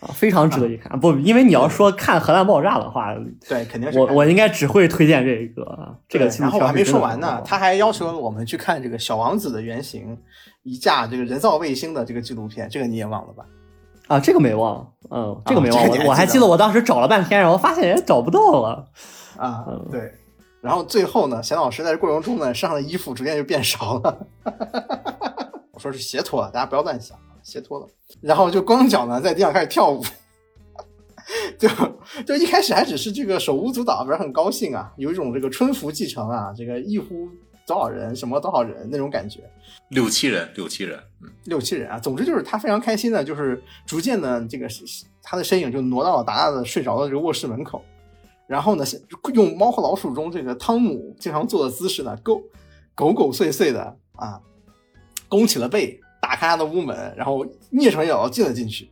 [0.00, 0.98] 啊非常值得一看。
[0.98, 3.14] 不，因为你要说看核弹爆炸的话，
[3.48, 10.18] 对，肯定是我我应该只会推荐这个啊，这个然后我还没说完呢，他还要求我们去看这个小王子的原型，
[10.62, 13.44] 一架这个人造卫星的这个纪录片，这个你也忘了吧？
[14.08, 18.88] 啊，这个没忘，嗯，这个没忘，这个还我我还记得我当时找了半天，然后发现也找不到了。
[19.36, 20.12] 啊嗯，对。
[20.60, 24.26] 然后最后呢，贤老师在这过程中呢，身上的衣服逐渐就变少了。
[25.72, 27.88] 我说是鞋脱了，大家不要乱想啊，鞋脱了。
[28.20, 30.04] 然后就光脚呢在地上开始跳舞，
[31.58, 31.68] 就
[32.26, 37.28] 就一开始还只是这个手舞足蹈，不是很高兴啊，有一种这个春服继承啊，这个一呼
[37.66, 39.40] 多少人，什么多少人那种感觉。
[39.90, 44.68] 六七人，六七人，嗯，六七人啊，总之就是他非常开心的，就是逐渐的这个
[45.22, 47.84] 他的身影就挪到了达达的睡着的这个卧室门口，
[48.46, 48.84] 然后呢，
[49.34, 52.42] 用《猫和老鼠》中这个汤姆经常做的姿势呢，勾
[52.94, 54.40] 狗狗祟祟的啊，
[55.28, 56.00] 弓起了背，
[56.30, 58.88] 打开他的屋门，然后蹑手蹑脚地进了进去。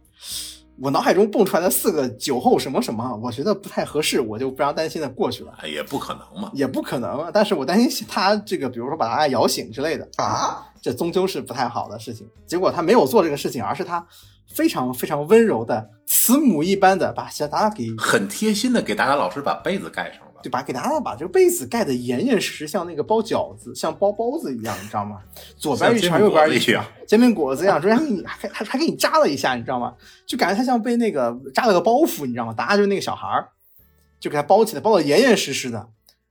[0.81, 7.31] 我脑海中蹦出来的四个酒后什么什么，我觉得不太合适，我就非常担心的过去了，哎也不可能嘛，也不可能啊。
[7.33, 12.29] 但是我担心他这个，比如说把他摇醒之类的，啊，这终究是不太好的事情。
[12.45, 14.05] 结果他没有做这个事情，而是他
[14.53, 20.43] 非常非常温柔的慈母一般的把小达达给很贴心的给达达老师把被子盖上了。
[20.43, 25.21] 就把给大家把这个被子盖得严严实实，像那个包饺子、像包包子一样，你知道吗？
[25.57, 29.95] 左边一圈，右边一圈，煎饼果子一样，中间还给你还还还给你扎了一下，你知道吗？
[30.27, 32.55] 就感觉他像被那个扎了个包袱，你知道吗？
[32.57, 33.49] 大家就是那个小孩儿，
[34.21, 35.89] 就给他包起来，包得严严实实的。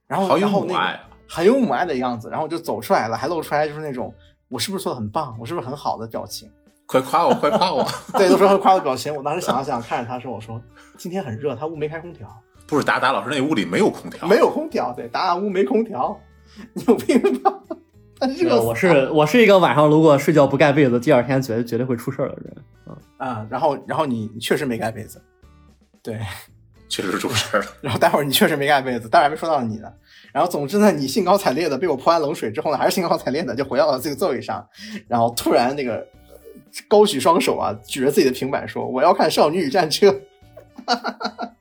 [0.07, 0.99] 然后然后那！
[1.29, 4.13] 很有母爱的样子，然后就走出来了，还露出来就是那种
[4.47, 6.49] 我是不是做的很棒，我是不是很好的表情。
[6.85, 7.85] 快夸我，快夸我！
[8.13, 9.13] 对，都说很夸的表情。
[9.13, 10.61] 我当时想了想，看着他说：“我说
[10.97, 12.25] 今天很热，他屋没开空调，
[12.67, 14.93] 不是达达老师那屋里没有空调，没有空调。
[14.93, 16.19] 对，达达屋没空调，
[16.73, 17.53] 你有病吧？
[18.19, 22.57] 他热死我是我是一个晚上如果睡觉不盖被子，第二天绝对绝对会出事儿的人。
[23.17, 25.21] 啊、然后然后你你确实没盖被子，
[26.01, 26.19] 对，
[26.89, 27.67] 确实出事儿了。
[27.81, 29.91] 然后待会儿你确实没盖被子，待会儿还没说到你呢。
[30.33, 34.67] 然后总之呢，你兴高采烈的被我泼完冷水之后呢，还是兴高采烈的就回到了这个座位上，
[35.07, 36.35] 然后突然那个呃
[36.87, 40.09] 高举双手啊，举着自己的平板说：“我要看《少女与战车》
[40.85, 41.49] 然后。”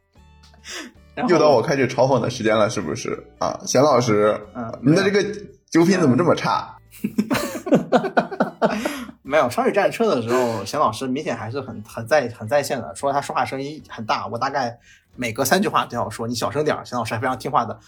[1.28, 3.58] 又到我开始嘲讽的时间了，是不是啊？
[3.64, 5.22] 贤老师，嗯您的这个
[5.70, 6.76] 酒品怎么这么差？
[9.22, 14.78] 没有《少女战车》的时候，贤老师明显还是很很在很在线的，说他说话声音很大，我大概
[15.16, 16.84] 每隔三句话都要说你小声点儿。
[16.84, 17.78] 贤老师还非常听话的，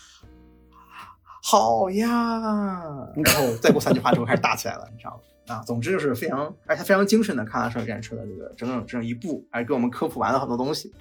[1.43, 2.81] 好呀，
[3.15, 5.55] 然后再过三句话之后开始打起来了，你知道吗？
[5.55, 10.93] 啊，总之就是非常，而且他非常精神的看了《少女战车》的这个整整整一部，还给我们科普完了很多东西，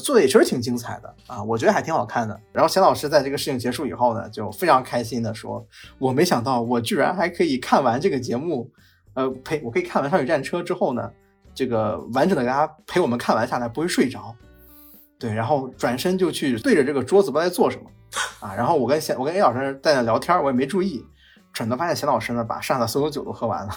[0.00, 2.38] 做的也确实挺精彩的啊，我觉得还挺好看的。
[2.52, 5.66] 然后钱老师在这个事情结束以后呢，就非常开心的说
[5.98, 8.70] ：“我没想到我居然还可以看完这个节目，
[9.14, 11.10] 呃，呸，我可以看完《少女战车》之后呢，
[11.54, 14.34] 这个完整的给大家陪我们看完下来，不会睡着。”
[15.18, 17.90] 对，然后转身就去对着这个桌子不知道在做什么
[18.40, 18.54] 啊。
[18.54, 21.02] 然后我跟钱，我跟 A 老师在那聊天，我也没注意，
[21.54, 23.72] 转头发现钱老师呢把剩下的所有酒都喝完了。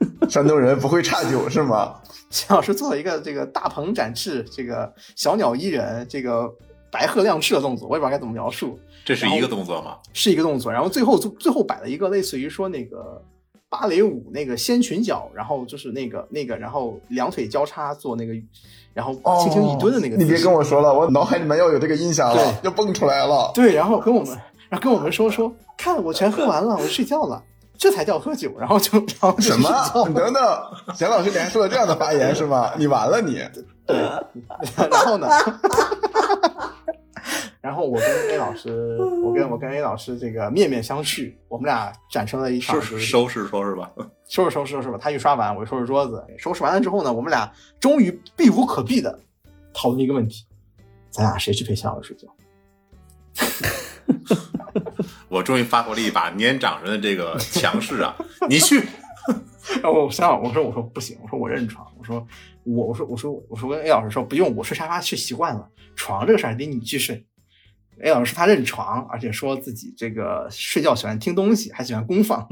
[0.28, 1.94] 山东人不会差酒是吗？
[2.30, 6.48] 秦老师做了一个这个大鹏展翅、这个小鸟依人、这个
[6.90, 9.96] 白鹤亮翅的动作，我也不知道该怎么描述，这是一个动作吗？
[10.12, 10.70] 是一个动作。
[10.70, 13.20] 然后最后最后摆了一个类似于说那个
[13.68, 18.32] 芭蕾舞那个掀裙脚，然后就是那个那个，然后两腿交叉做那个，
[18.94, 20.18] 然后轻轻一蹲的那个、哦。
[20.18, 23.50] 你别跟我说了，我脑海里面要有这个印象了，要蹦出来了。
[23.52, 24.38] 对，然后跟我们，
[24.68, 27.42] 然后跟我们说说，看我全喝完了，我睡觉了。
[27.80, 29.70] 这才叫喝酒，然后就 然后就什么？
[30.14, 32.70] 等等，钱老师连说了这样的发言是吗？
[32.76, 33.42] 你完了你。
[33.86, 33.96] 对，
[34.90, 35.26] 然后呢？
[37.62, 43.90] 然后我跟 A 老师，我跟我跟 A 老师这个面面相觑，我们俩展成了一场收收拾收拾吧，
[44.28, 44.98] 收拾收拾收拾吧。
[45.00, 46.22] 他一刷碗，我就收拾桌子。
[46.36, 49.18] 收拾完了之后呢，我们俩终于避无可避的
[49.72, 50.44] 讨论一个问题：
[51.10, 52.28] 咱俩谁去陪小老师睡觉？
[55.30, 58.14] 我终于发挥了一把年长人的这个强势啊！
[58.50, 58.82] 你去。
[59.74, 62.26] 然后我想，我说，我说不行，我说我认床，我说
[62.64, 67.24] 我，我说，我说，我说跟 A 老师说不用，我睡沙发睡习惯了，床这个事儿得你去睡。
[68.02, 72.48] A 老师他认床，而且说自己这个睡觉喜欢听东西，还喜欢公放，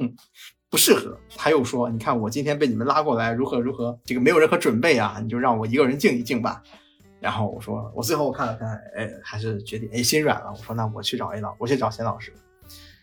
[0.71, 1.19] 不适合。
[1.37, 6.63] 他又说，你看我今天被你们拉过来，如何如何，这个没有任何准备啊，你就让我一个人静一静吧。
[7.19, 10.53] 然后我说，我最后我看了看，哎，还是决定，哎，心软了。
[10.57, 12.33] 我说，那我去找 A 老，我去找贤老师。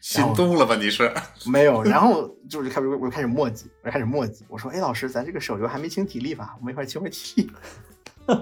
[0.05, 0.75] 心动了吧？
[0.75, 1.11] 你是
[1.49, 4.45] 没有，然后就是开始我开始墨迹，我开始墨迹。
[4.47, 6.55] 我说：“哎，老师，咱这个手游还没清体力吧？
[6.59, 7.51] 我们一块清会体力。”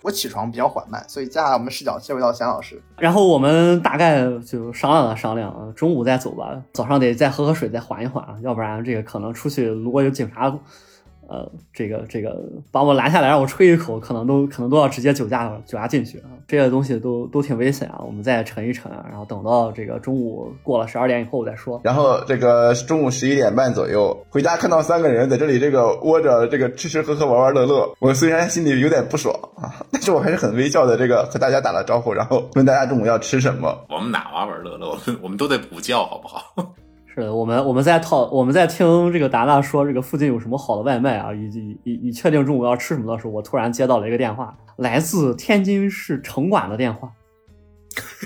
[0.00, 2.80] 我起床比较缓慢，所以接下来我们视角切回到贤老师。
[2.96, 10.58] 然后我们大概就商量了商量啊，中午再走吧，早上得再喝喝水，再缓一缓啊，要不然这个可能出去如果有警察。
[11.28, 16.32] 呃，这个这个把我拦下来让我吹一口，可能都可能都要直接酒驾酒驾进去啊！
[16.46, 18.00] 这些东西都都挺危险啊！
[18.06, 21.78] 我们再沉一沉啊，然后等到这个中午过了十二点以后再说。
[21.84, 27.94] 然后这个中午十一点半左右回家，看到三个人在这里这个窝着，这个吃吃喝喝玩玩乐乐。
[28.00, 33.84] 我虽然心里有点不爽啊，但是我还是很微笑的这个和大家打了招呼，然后问大家中午要吃什么。
[33.90, 34.88] 我们哪玩玩乐乐？
[34.88, 36.74] 我们我们都在补觉，好不好？
[37.18, 47.10] 是的，我们我们在套我们在听这个达达说这个附近有什么好的外卖啊，以及以以确定中午要吃什么的时候，我突然接到了一个电话，来自天津市城管的电话。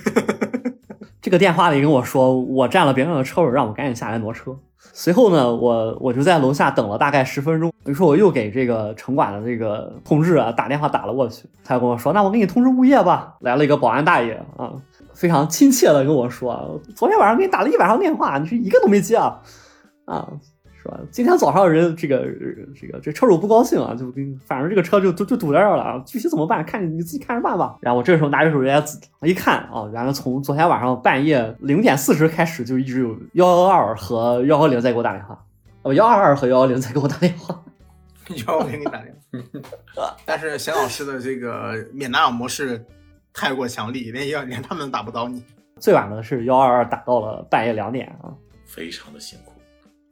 [1.23, 4.55] 这个电话里跟我说，我占了别人的车位，让我赶紧下来挪车。
[4.93, 7.73] 随后呢，我我就在楼下等了大概十分钟。
[7.87, 14.71] 于是我又给这个城管的这个同志啊打电话打了过去，他就跟我说：“那我给你通知物业吧。”来了一个保安大爷啊。
[15.15, 19.41] 非常亲切的跟我说，昨天晚上给你打了一晚上电话，你是一个都没接啊，
[20.07, 20.29] 啊，
[20.83, 20.99] 是吧？
[21.11, 22.27] 今天早上人这个
[22.75, 27.77] 这个这车主不高兴啊，就跟反正这个车就就就堵在这儿了，具体怎么办，看你你自己看着办吧。
[27.81, 35.39] 然后我这时候拿着手机一看啊，原来从昨天晚上半夜零点四十开始就一直有幺幺二和幺幺零在给我打电话，
[35.83, 37.63] 哦，幺二二和幺幺零在给我打电话，
[38.47, 39.15] 幺幺零给你打电
[39.95, 42.85] 话， 但是贤老师的这个免打扰模式。
[43.33, 45.43] 太过强力，连要连他们都打不倒你。
[45.79, 48.33] 最晚的是幺二二打到了半夜两点啊，
[48.65, 49.53] 非常的辛苦。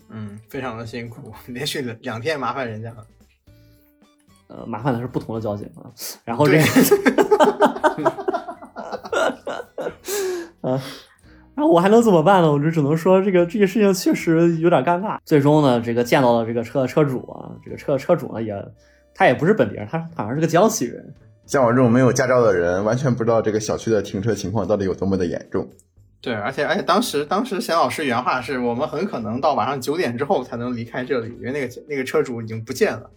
[0.09, 3.07] 嗯，非常的辛苦， 连续两天麻烦人家了。
[4.49, 5.87] 呃，麻烦的是不同的交警啊。
[6.25, 6.59] 然后这，
[10.63, 10.73] 嗯，
[11.55, 12.51] 然后我还能怎么办呢？
[12.51, 15.19] 我就只能说这个这个事情确实有点尴尬。
[15.25, 18.53] 最终呢，这个见到了这个车的车主啊，这个车车主呢也
[19.15, 21.15] 他也不是本地人，他好像是个江西人。
[21.51, 25.69] 像我这种没有驾照的人，完全不知道这个小区的停车情况到底有多么的严重。
[26.21, 33.11] 对，而且而且当时当时贤老师原话是我们很可能到晚上九点之后才能离开这里，因为那个那个车主已经不见了。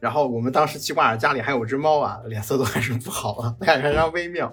[0.00, 4.52] 然后我们当时记挂着家里还有只猫啊，脸色都还是不好了，感觉非常微妙。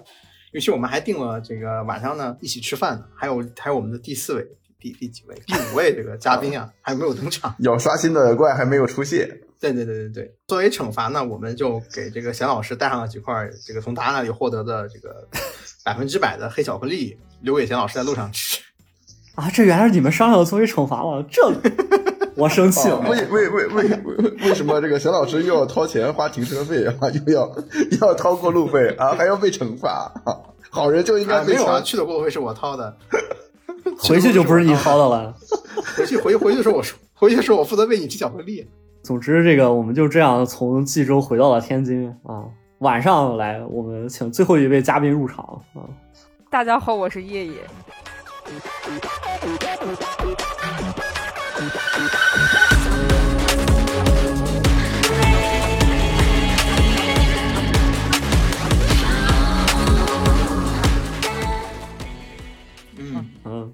[0.52, 4.46] 尤其我们还定了这个晚上呢一起吃饭的，还有还有我们的第四位、
[4.78, 7.52] 第第几位、第五位这个嘉宾啊，还没有登场。
[7.58, 9.28] 有刷新的怪还没有出现。
[9.60, 15.26] 对对对对对，作为惩罚呢，我们就给这个贤老师带上了几块这个从他那里获得的这个
[15.84, 18.60] 百分之百的黑巧克力，留给贤老师在路上吃。
[19.34, 21.42] 啊，这原来是你们商量作为惩罚了，这
[22.36, 22.98] 我生气了。
[23.00, 27.46] 为为为为为为什么这个贤老师又要掏钱花停车费啊，又要
[27.90, 30.30] 又要掏过路费啊，还要被惩罚啊？
[30.70, 32.96] 好人就应该没有啊，去的过路费是我掏的。
[33.98, 35.34] 回去就不是你掏的了。
[35.96, 38.68] 回去回去回去的时候我说，回去的时候我负责喂你吃巧克力。
[39.08, 42.44] 总之，这个我们就这样从冀州回到了天津啊。
[42.80, 45.42] 晚上来，我们请最后一位嘉宾入场
[45.72, 45.80] 啊。
[46.50, 47.54] 大家好，我是叶叶。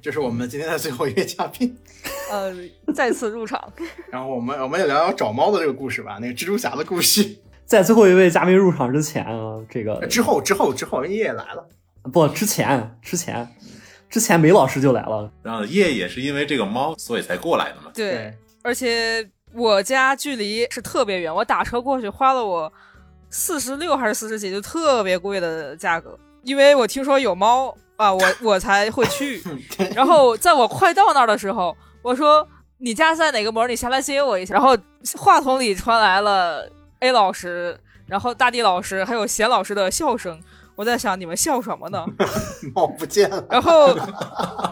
[0.04, 1.74] 这是我们今天的最后一位嘉宾。
[2.30, 2.54] 呃，
[2.94, 3.72] 再次入场。
[4.12, 7.36] 然后我们我们也聊聊找猫的这个故事吧，那个蜘蛛侠的故事。
[7.64, 11.66] 在最后一位嘉宾入场之前啊，这个之后之后之后，人叶叶来了，
[12.12, 13.48] 不之前之前
[14.10, 17.90] 之前梅老师就来了，然后叶也是因为这个猫，所以才过来的嘛。
[17.94, 22.70] 对，而且我家距离是特别远，我打车过去花了我
[23.30, 26.18] 四十六还是四十几，就特别贵的价格。
[26.42, 29.42] 因为我听说有猫啊，我 我才会去。
[29.94, 32.46] 然后在我快到那儿的时候，我说
[32.78, 33.68] ：“你家在哪个门？
[33.68, 34.76] 你下来接我一下。”然后
[35.16, 36.68] 话筒里传来了
[37.00, 40.40] A 老师，然后大地老师还有贤老师的笑声。
[40.76, 42.04] 我在想，你们笑什么呢？
[42.74, 43.44] 猫不见了。
[43.48, 43.94] 然后，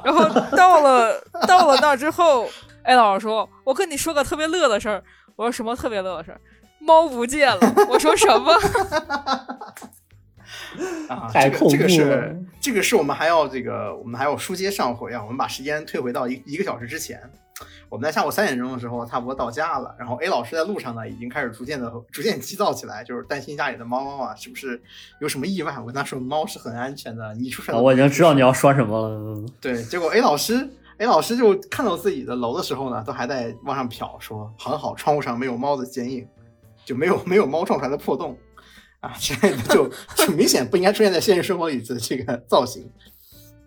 [0.05, 2.49] 然后到了到了那儿之后
[2.83, 5.03] ，，A 老师说：“我跟你说个特别乐的事儿。”
[5.37, 6.41] 我说：“什么特别乐的事儿？”
[6.85, 7.61] 猫不见了。
[7.89, 8.53] 我说什么？
[11.09, 17.21] 啊，太这个这个是这个是我们还要这个我们还要书接上回啊，我们把时间退回到一一个小时之前。
[17.89, 24.83] 我们在下午三点钟的时候差不多到家了，然后 A 老师在路上呢已经开始逐渐的逐渐急躁起来，就是担心家里的猫猫啊是不是
[25.21, 25.79] 有什么意外。
[25.79, 27.83] 我跟他说猫是很安全的，你出事啊了。
[27.83, 29.15] 我已经知道你要说什么了。
[29.15, 36.27] 嗯对，结果 A 老师 A 老师就看到自己的楼的时候呢，都还在往上瞟，说很好，窗户上没有猫的剪影，
[36.87, 38.37] 就没有没有猫撞出来的破洞
[39.03, 39.87] 啊之类的， 就
[40.17, 42.91] 就明显不应该出现在现实生活里的这个造型。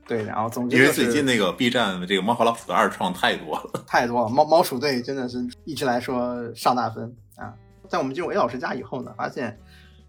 [0.07, 7.53] 对，然后总之因为最近那个 B 站这个猫和老鼠的二创太多了， 太多了，猫猫鼠队真的是一直来说上大分啊。
[7.89, 9.59] 在我们进入 A 老师家以后呢，发现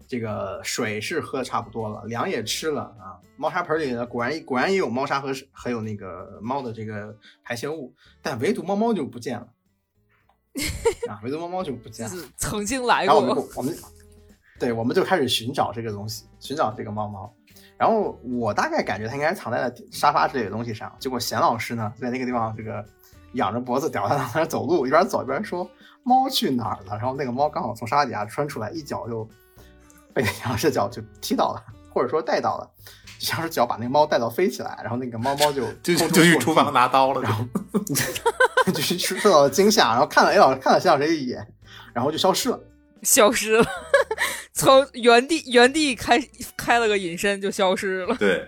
[0.07, 9.47] 这个水是喝的差不多了，粮也吃了啊，猫砂盆里呢果然果然也有猫砂和还有那个猫的这个排泄物，但唯独猫猫就不见了
[11.09, 12.11] 啊，唯独猫猫就不见了。
[12.11, 13.43] 就是曾经来然后我们过。
[13.43, 13.75] 就我们
[14.59, 17.31] 对我们就开始寻找这个东西，寻找这个猫猫。
[17.77, 20.91] 然后我大概感觉它应该藏在了沙发之类的东西上。
[20.99, 22.83] 结果贤老师呢，在那个地方这个
[23.33, 25.69] 仰着脖子吊在那儿走路，一边走一边说
[26.01, 29.29] ：“猫去哪儿了？”然后那个猫刚好从沙发底下穿出来，一脚就
[30.11, 32.67] 被贤老师的脚就踢到了，或者说带到了。
[33.19, 37.45] 贤老师脚把那个猫带到飞起来，然后那个猫猫就 就就去厨房拿刀了，然后
[38.73, 41.47] 就是受到了惊吓，然后看了 A 老师看了贤老师一眼，
[41.93, 42.59] 然后就消失了。
[43.03, 43.65] 消失了，
[44.57, 46.19] 从原地原地开
[46.57, 48.15] 开了个隐身就消失了。
[48.15, 48.47] 对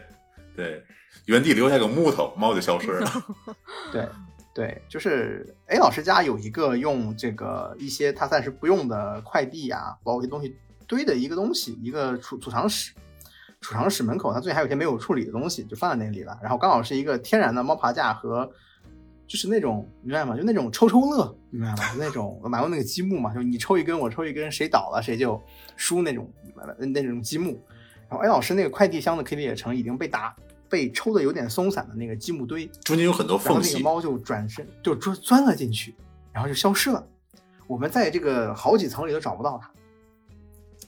[0.56, 0.84] 对，
[1.26, 3.10] 原地留下个木头，猫就消失了。
[3.94, 4.08] 对
[4.54, 10.58] 对，就是 A 老师家有一个用这个一些他暂时不用的快递啊，包括一些东西
[10.88, 12.92] 堆的一个东西，一个储储藏室。
[13.62, 16.40] 储藏室门口，它最近还有一些没有处理的东西，就放在那里了。
[16.42, 18.50] 然后刚好是一个天然的猫爬架和，
[19.30, 20.36] 就是那种明白吗？
[20.36, 21.94] 就那种抽抽乐，明白吗？
[21.94, 25.40] 就那种我买过那个积木嘛，就你抽一根，我抽一根，谁倒了谁就
[25.76, 26.28] 输那种
[26.80, 27.64] 那种积木。
[28.10, 30.36] 然后 A 老师那个快递箱的 K D 也成已经被打
[30.68, 35.94] 被抽的有点松散的那个积木堆，中间有很多然后缝隙，那个猫就转身就钻钻了进去，
[36.34, 37.08] 然后就消失了。
[37.68, 39.70] 我们在这个好几层里都找不到它，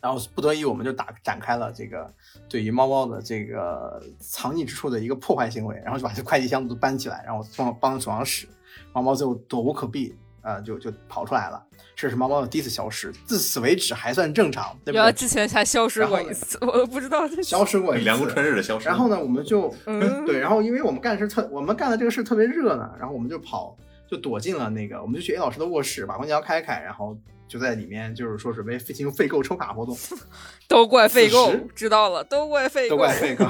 [0.01, 2.11] 然后不得已我们就打展开了这个
[2.49, 8.47] 对于猫猫的这个藏匿之处的一个破坏行为，然后就把这快递箱子都搬起来，然后放放到储藏室，
[8.93, 11.63] 猫猫最后躲无可避，呃，就就跑出来了。
[11.95, 14.93] 这是猫猫的第一次消失，自此为止还算正常，对不对？
[14.95, 18.87] 原来之前才消失过一次，我都不知道这消失过一次，凉宫春日的消失。
[18.87, 23.77] 然后呢，我们就嗯 对，然后因为我们干的事特，我们干的这个事特别热呢，然后我们就跑，
[24.11, 29.97] 就躲进了那个，我们就去 A 老师的卧室，把空调开开，然后就在里面，就是说准备进行废购抽卡活动，
[30.67, 33.45] 都怪废购，知道了，都怪废购，都怪 废购。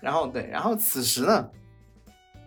[0.00, 1.50] 然后对，然后此时呢，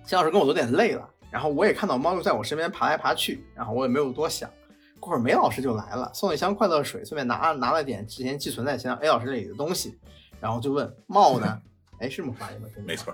[0.06, 4.50] 谢老师跟我有点累了，然后我也看到猫又在我身边爬来爬去，然后我也没有多想。
[4.98, 10.00] 过会儿梅老师就来了，送了一箱快乐水，顺便拿拿了点之前寄存在前 A 老师这里的东西，
[10.40, 11.62] 然后就问猫呢？
[12.00, 12.68] 哎，是这么发音吗？
[12.86, 13.14] 没错，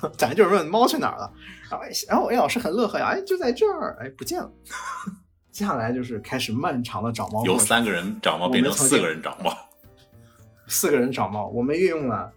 [0.18, 1.32] 咱就是问猫去哪儿了，
[1.70, 4.50] 然后哎然后 A 老师很乐呵呀，哎就在这儿，哎不见了。
[5.52, 9.54] 接下来就是开始漫长的找猫由三个人找猫变成四个人找猫，
[10.66, 12.32] 四个人找猫，我们运用了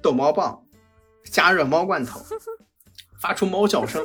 [0.00, 0.58] 逗猫棒、
[1.24, 2.20] 加热猫罐头、
[3.20, 4.02] 发出猫叫声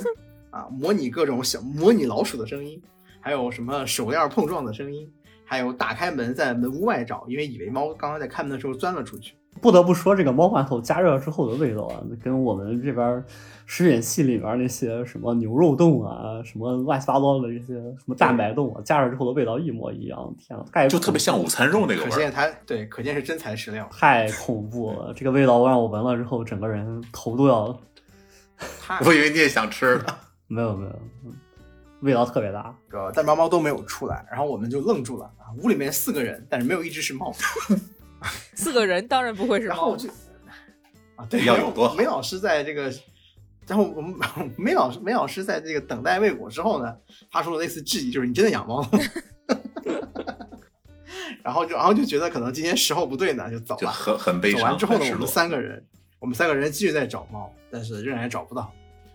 [0.52, 2.82] 啊，模拟各种小模拟老鼠的声音，
[3.22, 5.10] 还有什么手链碰撞的声音，
[5.46, 9.36] 还有打开门在门屋外找，因为以为猫刚刚在开门的时候钻了出去。
[9.62, 13.24] 不得不说，这个猫罐头加热之后的味道啊，跟我们这边
[13.66, 20.34] 食品系里边那些什么牛肉冻啊，什么乱七八糟的这些什么蛋白冻啊，加热之后的味道一模一样。
[20.40, 22.10] 天呐，太就特别像午餐肉那个味儿。
[22.10, 23.88] 可见它对，可见是真材实料。
[23.92, 25.14] 太恐怖了！
[25.14, 27.78] 这个味道让我闻了之后，整个人头都要……
[29.06, 30.06] 我以为你也想吃呢。
[30.48, 30.92] 没有没有，
[31.26, 31.34] 嗯
[32.02, 32.74] 味道特别大。
[32.90, 35.52] 这个但猫猫都没有出来，然后我们就愣住了啊！
[35.62, 37.32] 屋里面四个人，但是没有一只是猫。
[38.56, 40.10] 四个人当然不会是猫然后我，就
[41.16, 42.92] 啊，对，要有多梅老师在这个，
[43.68, 44.16] 然后我们
[44.58, 46.96] 梅老师梅老师在这个等待未果之后呢，
[47.32, 48.90] 发出了类似质疑，就是你真的养猫吗？
[51.44, 53.90] 然后就然后就觉得可能今天时候不对呢，就走了。
[53.92, 55.28] 很很悲走伤，完之后呢，我们。
[55.28, 55.84] 三个人，
[56.20, 58.72] 我们三个人继续在找猫，但是仍然找不到。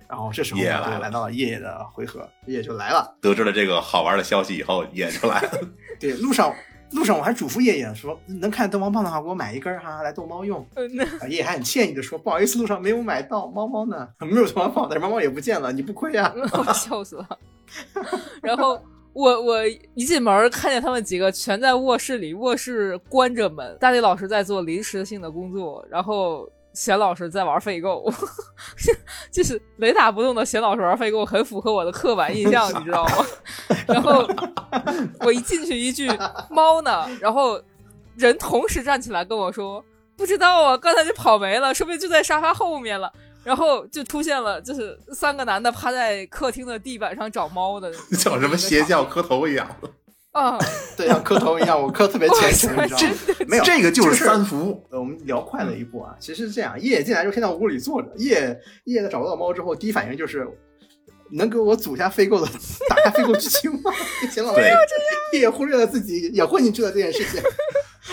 [0.09, 3.17] 然后这时候夜来了来到了夜夜的回合，夜夜就来了。
[3.21, 5.61] 得知了这个好玩的消息以后，也就来了。
[6.01, 6.55] 对，路上
[6.95, 10.65] 路上我还嘱咐夜夜说，能看逗猫棒的话，给我买一根儿哈，来逗猫用。
[10.75, 16.33] 嗯，那啊，爷爷还很歉意的说：“不好意思，路上没有买到猫猫呢， 没有逗猫棒，但是猫猫也不见了，你不亏啊。
[16.53, 17.39] 我笑死了。
[18.43, 18.81] 然后
[19.13, 28.05] 我我一进门看见他们几个全在卧室里，卧室关着门，大力老师在做临时性的工作，然后贤老师在玩废购，
[29.35, 33.27] 就是雷打不动的贤老师玩废购，很符合我的刻板印象，你知道吗？
[33.89, 34.25] 然后
[35.21, 36.09] 我一进去一句
[36.49, 37.61] 猫呢，然后
[38.17, 39.85] 人同时站起来跟我说。
[40.17, 43.13] 不知道啊，刚才就跑没了，说不定就在沙发后面了。
[43.43, 49.69] 然后就出现了，就是三个男的趴在客厅的地板上找猫的，像什么邪教磕头一样。
[50.35, 50.59] 啊！
[50.97, 53.47] 对，像磕头一样，我磕特别虔诚， 你知道吗？
[53.49, 54.85] 没有，这个就是是三伏。
[54.91, 56.15] 呃我们聊快了一步啊。
[56.21, 60.47] 其实是这样，叶进来之后先到屋里坐着，叶叶在找不到猫之后，第一反应就是
[61.33, 62.47] 能给我组一下飞购的，
[62.89, 63.93] 打下飞购剧情吗？
[64.31, 64.71] 行了，对，
[65.39, 67.41] 叶忽略了自己也混进去了这件事情，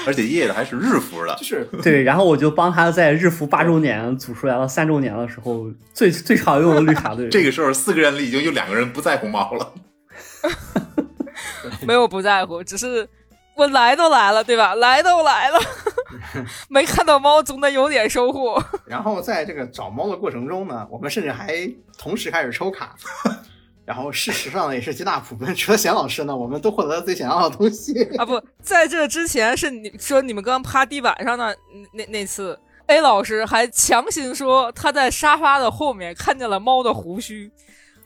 [0.06, 7.30] 而且夜的还是日服的就，是对，然后我就帮他在日服八周年组出来了三周年的时候最最常用的绿茶队。
[7.30, 9.74] 这个时候四个人里已经有两个人不在乎猫了。
[11.88, 13.08] 没有不在乎，只是
[13.56, 14.76] 我来都来了，对吧？
[14.76, 15.60] 来都来了，
[16.70, 18.64] 没看到猫总得有点收获。
[18.86, 22.96] 然后在这个找猫的过程中呢，我们甚至还同时开始抽卡。
[23.84, 25.54] 然后事实上呢，也是皆大普奔。
[25.54, 28.04] 除了贤老师呢，我们都获得了自己想要的东西。
[28.18, 31.54] 啊不，在这之前是你说你们刚趴地板上的
[31.92, 32.58] 那那次
[32.88, 37.52] ，A 老师还强行说他在沙发的后面看见了猫的胡须。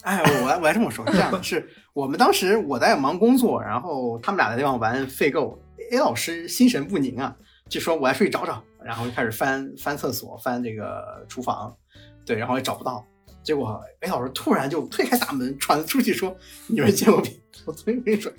[0.05, 5.59] 哎，我来我来这么说，是这样的，是我们当时我在忙工作，然后他们俩在地方玩废购
[5.91, 7.35] ，A 老师心神不宁啊，
[7.67, 11.75] 就说我要出去找找，然后就开始翻翻厕所，翻这个厨房，
[12.23, 13.03] 对，然后也找不到，
[13.43, 16.35] 结果 A 老师突然就推开大门，喘着出去说
[16.67, 17.33] ：“你们见过蝙？”
[17.65, 18.31] 我昨天跟你说，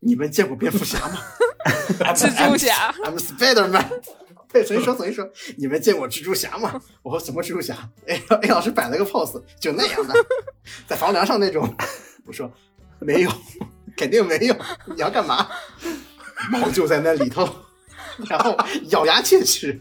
[0.00, 1.18] 你们见过蝙蝠侠吗？
[2.14, 3.84] 蜘蛛侠 I'm Spider Man。
[4.52, 6.80] 对，所以说，所以说，你们见过蜘蛛侠吗？
[7.02, 10.14] 我说什么蜘蛛侠？A A 老师摆了个 pose，就那样的，
[10.86, 11.72] 在房梁上那种。
[12.26, 12.50] 我说
[12.98, 13.30] 没有，
[13.96, 14.56] 肯定没有。
[14.86, 15.48] 你要干嘛？
[16.50, 17.48] 猫就在那里头，
[18.28, 18.56] 然后
[18.90, 19.80] 咬牙切齿。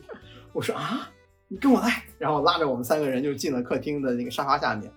[0.53, 1.09] 我说啊，
[1.47, 4.91] 你跟我来，然后拉着我们三个人就进了客厅的那个沙发下面，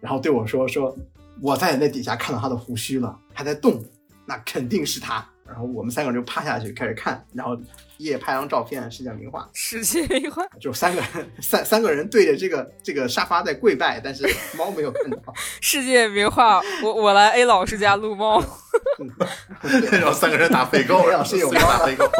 [0.00, 0.96] 然后对我说说
[1.40, 3.82] 我在那底下看到他的胡须了，还在动，
[4.24, 5.26] 那肯定是他。
[5.46, 7.58] 然后我们三个人就趴下去开始看，然后
[8.02, 14.24] 叶拍张照片，世界名画，世界名画，就三个人三三个人对着这个这个沙发在跪拜，但是
[14.56, 15.20] 猫没有看到。
[15.60, 18.42] 世界名画，我我来 A 老师家撸猫。
[19.92, 22.10] 然后三个人打飞购，哎老师有四个人打飞购。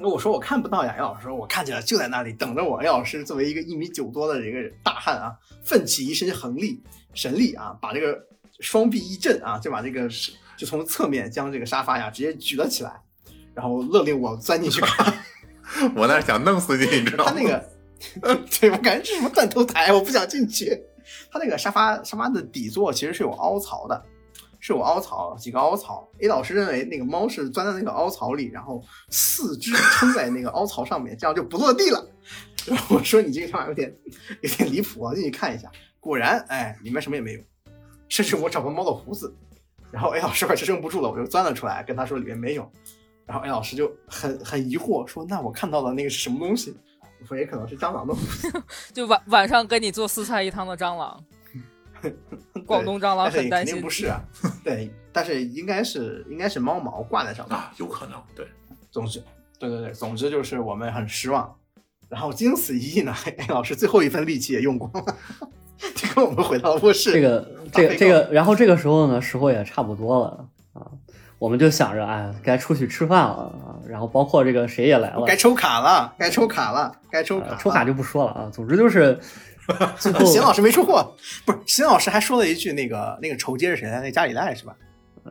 [0.08, 2.76] 我说我看不到呀，，A 老师说我看见了，就在那里等着我。
[2.82, 5.32] A 老师作为一个一米九多的一个大汉啊，
[5.64, 6.82] 奋起一身横力
[7.14, 8.18] 神力啊，把这个
[8.60, 10.08] 双臂一震啊，就把这个
[10.56, 13.00] 就从侧面将这个沙发呀直接举了起来，
[13.54, 15.14] 然后勒令我钻进去看。
[15.94, 17.32] 我那是想弄死你，你知道吗？
[17.32, 17.70] 他那个，
[18.60, 20.76] 对我感觉这是什么断头台，我不想进去。
[21.30, 24.04] 他那个沙发沙发的底座其实是有凹槽的，
[24.58, 26.08] 是有凹槽，几个凹槽。
[26.20, 32.04] A 老师认为那个猫是钻在那个凹槽里，然后四肢撑在那个凹槽上面，这样就不落地了。
[32.66, 33.94] 然后我说你这个想法有点
[34.42, 35.70] 有点离谱啊，进去看一下。
[36.00, 37.40] 果然，哎，里面什么也没有，
[38.08, 39.32] 甚至我找过猫的胡子。
[39.90, 42.70] 然后 A 老师快支撑不住了，我就钻了出来，跟他说里面没有。
[43.30, 46.74] 然后 A 老师就很很疑惑说：“那我看到的那个是什么东西？”
[47.22, 48.12] 我说：“也可能是蟑螂的。
[48.92, 51.24] 就晚晚上跟你做四菜一汤的蟑螂，
[52.66, 53.76] 广东蟑螂很担心。
[53.76, 54.20] 定不是啊，
[54.64, 57.56] 对，但是应该是应该是猫毛挂在上面。
[57.56, 58.44] 啊，有可能，对，
[58.90, 59.22] 总之，
[59.60, 61.54] 对对对，总之就是我们很失望。
[62.08, 65.16] 然后经此一役呢，A 老师最后一份力气也用光了，
[65.94, 67.12] 就跟我们回到了卧室。
[67.12, 70.90] 这个这个这个，然后这个时候呢，时候也差不多了啊。
[71.40, 73.74] 我们就想着，哎，该出去吃饭了啊。
[73.88, 77.46] 然后包括这个谁也来了，该抽卡了，该抽卡了，该抽卡。
[77.48, 78.50] 呃抽卡就不说了啊。
[78.52, 79.18] 总之就是
[79.98, 84.00] 最后邢老师没出货，不是邢老师还说了一句那个那个筹接是谁来？
[84.00, 84.76] 那加里赖是吧？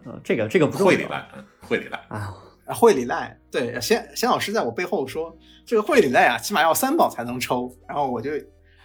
[0.03, 2.33] 呃这个这个不会里赖，嗯会里赖，啊。
[2.71, 5.35] 会，里赖，对，邢邢老师在我背后说，
[5.65, 8.29] 这个会里赖啊，起码要三宝才能抽，然后我就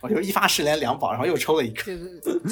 [0.01, 1.93] 我就一发十连两宝，然后又抽了一个，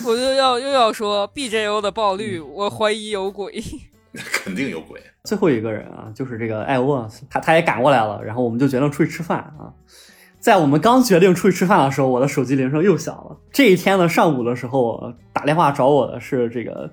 [0.06, 3.62] 我就要又要说 BJO 的爆率，我怀疑有鬼。
[4.32, 5.00] 肯定有鬼。
[5.24, 9.72] 最后一个人啊，就是这个艾沃，他他也赶过来了，然后我们就决定出去吃饭啊。
[10.40, 13.38] 在我们刚决定出去吃饭的时候，我的手机铃声又响了。
[13.52, 16.90] 这一天的上午的时候，打电话找我的是这个，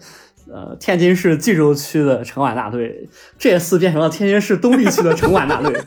[0.53, 3.09] 呃，天津市蓟州区的城管大队，
[3.39, 5.76] 这次变成了天津市东丽区的城管大队。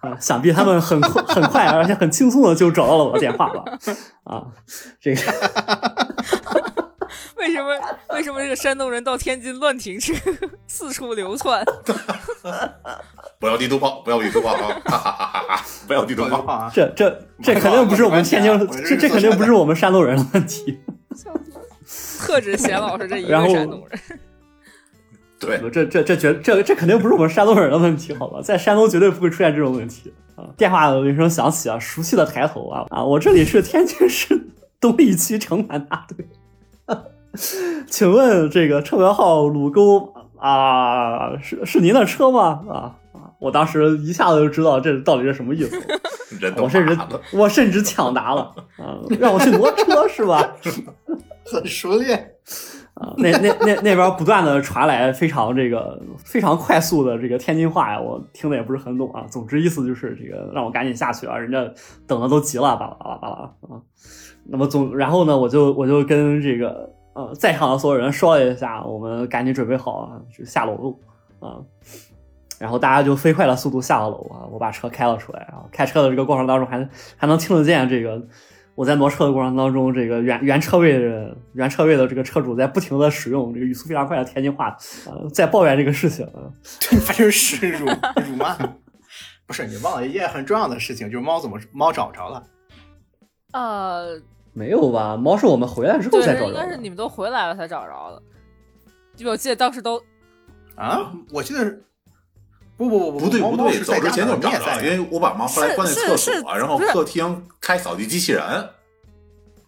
[0.00, 3.64] 啊，想必他们很快、很快，而且很轻松的就找到了我的电话了？
[4.24, 4.46] 啊，
[5.00, 5.22] 这个
[7.46, 7.68] 为什么
[8.10, 10.12] 为什么这个山东人到天津乱停车，
[10.66, 11.64] 四处流窜？
[13.38, 14.80] 不要地图炮，不要地图炮啊！
[14.84, 15.64] 哈哈哈哈哈！
[15.86, 16.38] 不要地图炮。
[16.42, 20.80] 啊，这这这肯定不是我们天津这，这这肯定不是我们山东人的问题。
[22.18, 24.00] 特指贤老师这一然后个山东人。
[25.38, 28.40] 对，这这这绝这这肯定不是我们山东人的问题，好吧？
[28.42, 30.48] 在山东绝对不会出现这种问题啊！
[30.56, 33.04] 电话的铃声响起啊，熟悉的抬头啊啊！
[33.04, 34.48] 我这里是天津市
[34.80, 36.26] 东丽区城管大队，
[37.86, 42.62] 请问这个车牌号鲁沟啊，是是您的车吗？
[42.68, 42.74] 啊
[43.12, 43.30] 啊！
[43.38, 45.80] 我当时一下子就知道这到底是什么意思，
[46.60, 46.98] 我甚至。
[47.32, 50.54] 我甚至抢答了啊，让我去挪车 是吧？
[51.44, 52.18] 很熟练，
[52.94, 59.24] 啊，那那那那边不断的传来非常这个非常快速的这个天津话呀，我听的也不是很懂啊。
[59.30, 61.58] 总之意思就是这个让我赶紧下去啊，人家
[62.06, 63.80] 等的都急了，巴拉巴拉巴拉啊。
[64.48, 71.00] 那么总然后呢，我就我就跟这个呃在场的所有人说了一下，我们赶紧准备好啊，就下楼路
[71.40, 71.56] 啊。
[72.58, 75.64] 然后大家就飞快的速度下了楼啊，我把车开了出来啊。
[75.72, 78.22] 开车的这个过程当中还还能听得见这个
[78.74, 86.24] 我在挪车的过程当中，这个原原车位的原车位的这个车主在不停的使用这个语速非常快的天津话，呃，在抱怨这个事情。
[86.26, 88.56] 啊对，反正是辱辱骂。
[89.46, 92.42] 不是你忘了一件很重要的事情，就是猫怎么猫找着了？
[93.52, 94.20] 呃，
[94.56, 95.18] 没有吧？
[95.18, 96.48] 猫是我们回来之后才，找着的。
[96.48, 98.22] 应该是你们都回来了才找着的。
[99.14, 100.02] 就我记得当时都
[100.74, 101.84] 啊，我记得是
[102.74, 108.42] 不不不不对不对，走之前就找着了，因为我把猫后来关在厕所，然后客厅开扫地机器人，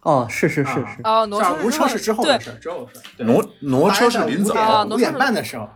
[0.01, 3.01] 哦，是是是啊是，哦，挪车车是之后的对，事，之后的事。
[3.17, 4.55] 对挪挪车是临走
[4.89, 5.69] 五点半的时候，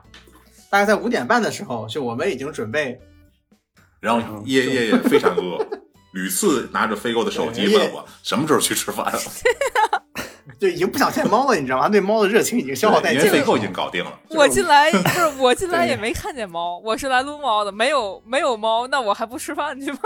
[0.71, 2.99] 大概在五点半的时候，就我们已经准备
[3.99, 5.63] 然后夜夜也非常饿，
[6.13, 9.11] 屡次拿着飞狗的手机问我什么时候去吃饭，
[10.59, 11.83] 就已经不想见猫了，你知道吗？
[11.83, 13.25] 他对猫的热情已经消耗殆尽了。
[13.25, 14.19] 因为飞狗已经搞定了。
[14.29, 19.99] 我进来 不是我进来也没看见猫，我是来撸猫的，没有没有猫，那我还不吃饭去吗？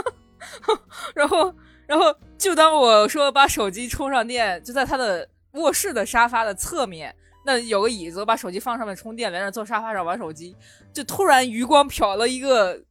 [1.13, 1.53] 然后
[1.85, 2.05] 然后
[2.37, 7.13] 就当我说把手机充上电，就在他的卧室的沙发的侧面，
[7.45, 10.55] 那有个椅子，我把手机放上面充电，连着坐沙发上玩手机，
[10.93, 12.81] 就突然余光瞟了一个。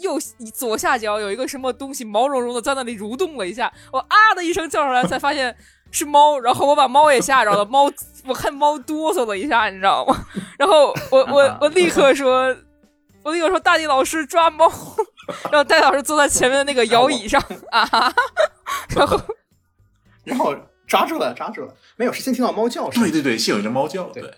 [0.00, 0.18] 右
[0.54, 5.56] 左下角有一个什么东西毛茸茸的在那里蠕动了一下，我啊的一声叫出来，才发现
[5.90, 7.90] 是猫，然后我把猫也吓着了，猫
[8.26, 10.26] 我看猫哆嗦了一下，你知道吗？
[10.58, 12.54] 然后我我我立刻说，
[13.22, 14.70] 我立刻说大地老师抓猫，
[15.50, 18.12] 然后戴老师坐在前面的那个摇椅上啊，
[18.94, 19.20] 然后
[20.24, 20.54] 然后
[20.86, 24.22] 抓住了，抓住了，没有，是先听到猫叫声，对对对，先有一只猫叫，对。
[24.22, 24.34] 对，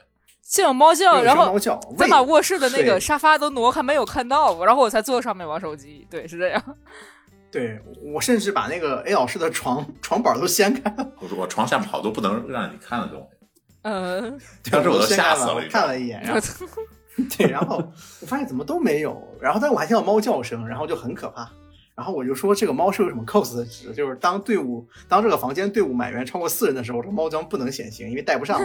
[0.51, 1.57] 先有猫叫，然后
[1.96, 6.76] 再把卧室的那个沙发都挪开，没有看到，然后我才坐上面玩手机，对，是这样。
[7.53, 7.80] 对
[8.12, 13.38] 我甚至把那个 A 老师的床床板都掀开了，我说我床下面好多不能让你看的东西，
[13.82, 14.40] 嗯，
[14.72, 16.40] 当时我都吓死了我看了一眼，然后
[17.38, 17.76] 对，然后
[18.20, 21.48] 我发现怎么都没有，然后但我还听到猫叫声，然后就很可怕。
[21.94, 28.61] 然后我就说这个猫是有什么 cos 的值，就是当队伍当这个房间队伍满员超过四人的时候，这猫将不能显形，因为带不上。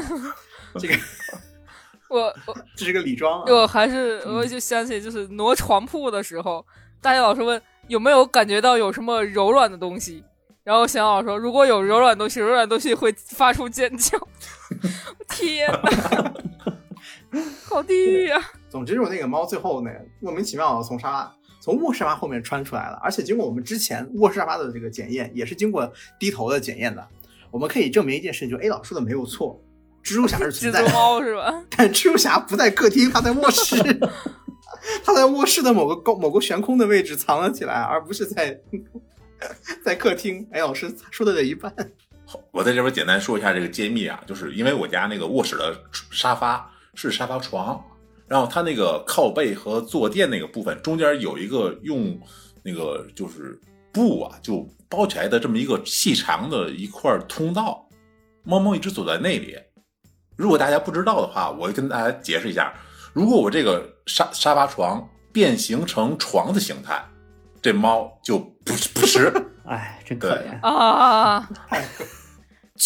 [0.80, 0.96] 这个
[2.10, 3.46] 我我这是个礼装、啊。
[3.48, 6.66] 我还是我就想起就是挪床铺的时候，
[7.02, 10.24] 大家老师问有没有感觉到有什么柔软的东西，
[10.64, 14.18] 然后祥老师说如果有柔软东西，柔软东西会发出尖叫。
[15.30, 16.34] 天哪，
[17.66, 18.42] 好地狱啊！
[18.70, 27.06] 总之就是那个猫最后呢，莫名其妙的从沙发从卧室沙发后面穿出来了，而且经过我们之前卧室沙发的这个检验，也是经过低头的检验的。
[27.52, 29.60] 我们可以证明一件事情，就 A 老说的没有错，
[30.06, 31.52] 蜘蛛侠是蜘存在的，蛛猫是吧？
[31.76, 33.76] 但蜘蛛侠不在客厅，他在卧室，
[35.04, 38.62] 他在卧室的某个高某个悬空的位置藏了起来，而不是在
[39.84, 40.48] 在客厅。
[40.52, 41.74] 哎，老师说的这一半，
[42.24, 45.76] 好我在这边简单说一下这个揭秘啊，就是因为我家那个卧室的
[46.12, 47.84] 沙发是沙发床，
[48.28, 52.16] 然后它那个靠背和坐垫那个部分中间有一个用
[52.62, 53.60] 那个就是
[53.92, 57.88] 布啊就包起来的这么一个细长的一块通道，
[58.44, 59.58] 猫猫一直走在那里。
[60.36, 62.74] 如果大家不知道的话，我跟大家解释一下：
[63.14, 67.04] 如果我这个沙沙发床变形成床的形态，
[67.62, 69.32] 这猫就不不吃，
[69.66, 70.68] 哎，真可对怜。
[70.68, 71.48] 啊！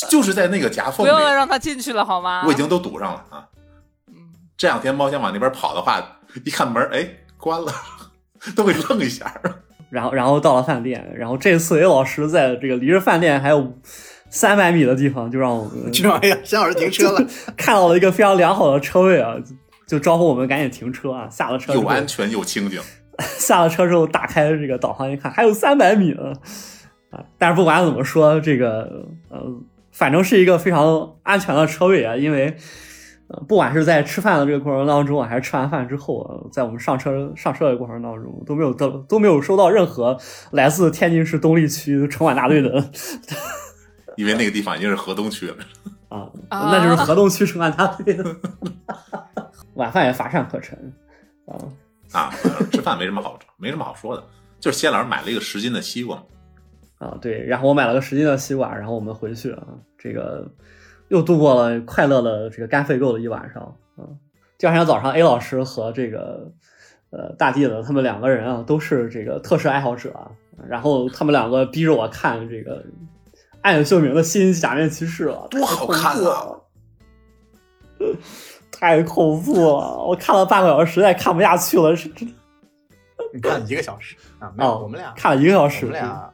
[0.10, 2.44] 就是在那个夹缝里不用，再让它进去了好吗？
[2.46, 3.48] 我已经都堵上了啊。
[4.08, 4.14] 嗯
[4.56, 6.00] 这两天猫想往那边跑的话，
[6.46, 7.72] 一看门，哎，关了，
[8.56, 9.34] 都会愣一下。
[9.90, 13.74] 然后，然后到了饭店，然后这次 A 老师在这个离着饭店还有
[14.30, 17.28] 三百米的地方，就让我们这玩意儿，沈老师停车了，
[17.58, 21.28] 看到了一个非常良好的车位啊，就就招呼我们赶紧停车啊。
[21.30, 22.80] 下了车又安全又清静，
[23.38, 26.34] 下了车之后打开这个导航一看，还有三百米呢
[27.10, 27.26] 啊！
[27.38, 29.42] 但是不管怎么说，这个呃，
[29.92, 32.56] 反正是一个非常安全的车位啊，因为
[33.30, 40.18] 呃，不管是在吃饭的这个过程当中啊，还是吃完饭之后啊，在我们上车上车的过程当中，都没有都都没有收到任何
[40.52, 42.92] 来自天津市东丽区城管大队的
[44.20, 45.56] 因为那个地方已经是河东区了。
[46.10, 48.36] 啊，啊那就是河东区城管大队的。
[49.76, 50.78] 晚饭也乏善可陈
[51.46, 51.56] 啊，
[52.12, 52.30] 啊，
[52.70, 54.22] 吃饭没什么好，没什么好说的，
[54.60, 56.22] 就是谢老师买了一个十斤的西瓜，
[56.98, 59.64] 啊，对，然后我买了个十斤的西瓜，然后我们回去啊，
[59.98, 60.52] 这个
[61.08, 63.64] 又度过了快乐的这个干废购的一晚上
[63.96, 64.04] 啊。
[64.58, 66.52] 第二天早上，A 老师和这个
[67.12, 70.30] 呃大地的他们两个人啊，都是这个特摄爱好者啊，
[70.68, 72.84] 然后他们两个逼着我看这个
[73.62, 76.56] 暗影秀明的新假面骑士了，多好看啊！
[78.72, 79.98] 太恐怖了！
[80.06, 82.34] 我看了半个小时，实在看不下去了，是真
[83.34, 86.34] 你看一个小时啊，没有，哦，我们俩看了一个小时我时，们俩，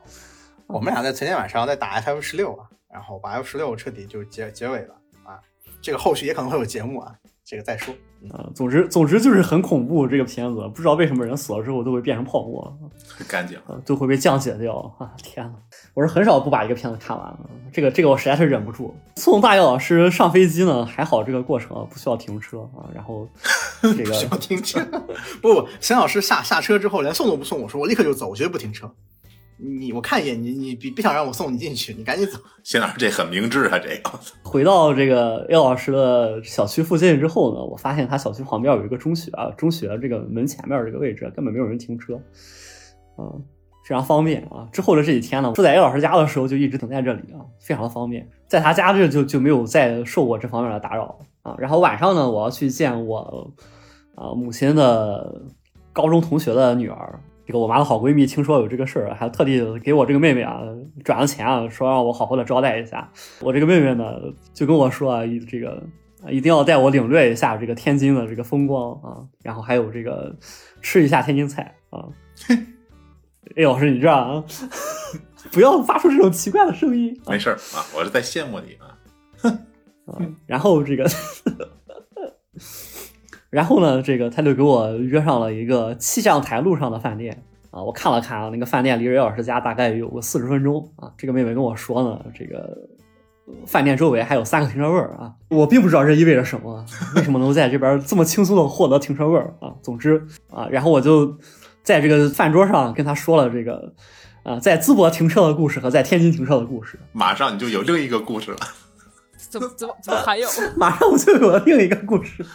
[0.68, 5.40] 我们俩在前天晚上在打 FF 十六啊，然后把 F 十六彻底就结结尾了啊，
[5.82, 7.16] 这个后续也可能会有节目啊，
[7.46, 7.94] 这个再说。
[8.32, 12.76] 啊，总之总之就是很恐怖这个片子，不知道为什么人死了之后都会变成泡沫。
[13.08, 13.56] 很干净。
[13.68, 15.14] 啊，都会被降解掉啊！
[15.18, 15.54] 天呐，
[15.94, 18.96] 我是很少不把一个片子看完的，这个这个我实在是忍不住。
[19.18, 23.30] 送大叶老师上飞机呢，还好这个过程啊不需要停车啊，然后
[23.82, 24.84] 这个 需要停车？
[25.40, 28.92] 不不，沈老师下下车之后连送都不送我，说我立刻就走，我绝对不停车。
[29.58, 32.38] 你我看一眼，你你别别想让我送你进去，你赶紧走。
[32.64, 42.16] 谢老师这很明智啊，这个 回到这个 A 老师的小区附近之后呢，我发现他小区旁边有一个中学啊，中学这个门前面这个位置根本没有人停车，
[43.16, 43.32] 啊，
[43.88, 44.68] 非常方便啊。
[44.74, 48.28] 之后的这几天呢，住在 A 老师家的时候就一直等在这里啊，非常的方便。
[48.48, 51.56] 在他家这就就没有再受过这方面的打扰啊。
[51.58, 53.54] 然后晚上呢，我要去见我
[54.16, 55.42] 啊母亲的
[55.94, 57.20] 高中同学的女儿。
[57.46, 60.62] 这个我妈的好闺蜜听说有这个事儿，还特地给我这个妹妹啊
[61.04, 63.10] 转了钱啊，说让我好好的招待一下。
[63.40, 64.16] 我这个妹妹呢，
[64.54, 65.84] 就跟我说啊，这个
[66.24, 70.36] 啊一定要带我领略一下这个天津的这个风光啊，然后还有这个
[70.82, 72.06] 吃一下天津菜啊。
[73.56, 74.44] 哎，老师，你这样啊，
[75.54, 78.98] 不要发出这种奇怪的声音啊没事儿啊，我是在羡慕你啊。
[80.12, 80.18] 啊。
[80.48, 81.06] 然后这个，
[83.56, 87.42] 然后呢，这个他就给我约上了一个气象台路上的饭店
[87.72, 87.82] 啊。
[87.82, 91.10] 我看了看啊，那个饭店离任老师家大概有个四十分钟啊。
[91.18, 92.78] 这个妹妹跟我说呢，这个
[93.48, 95.32] 呃饭店周围还有三个停车位啊。
[95.48, 96.86] 我并不知道这意味着什么，
[97.16, 99.72] 为什么能在这边这么轻松的获得停车位啊？
[99.82, 101.38] 总之啊，然后我就
[101.82, 103.94] 在这个饭桌上跟他说了这个
[104.44, 107.00] 啊，在淄博停车的故事和在天津停车的故事。
[107.14, 108.58] 马上你就有另一个故事了。
[109.38, 110.46] 怎么怎么怎么还有？
[110.76, 112.46] 马上我就有了另一个故事，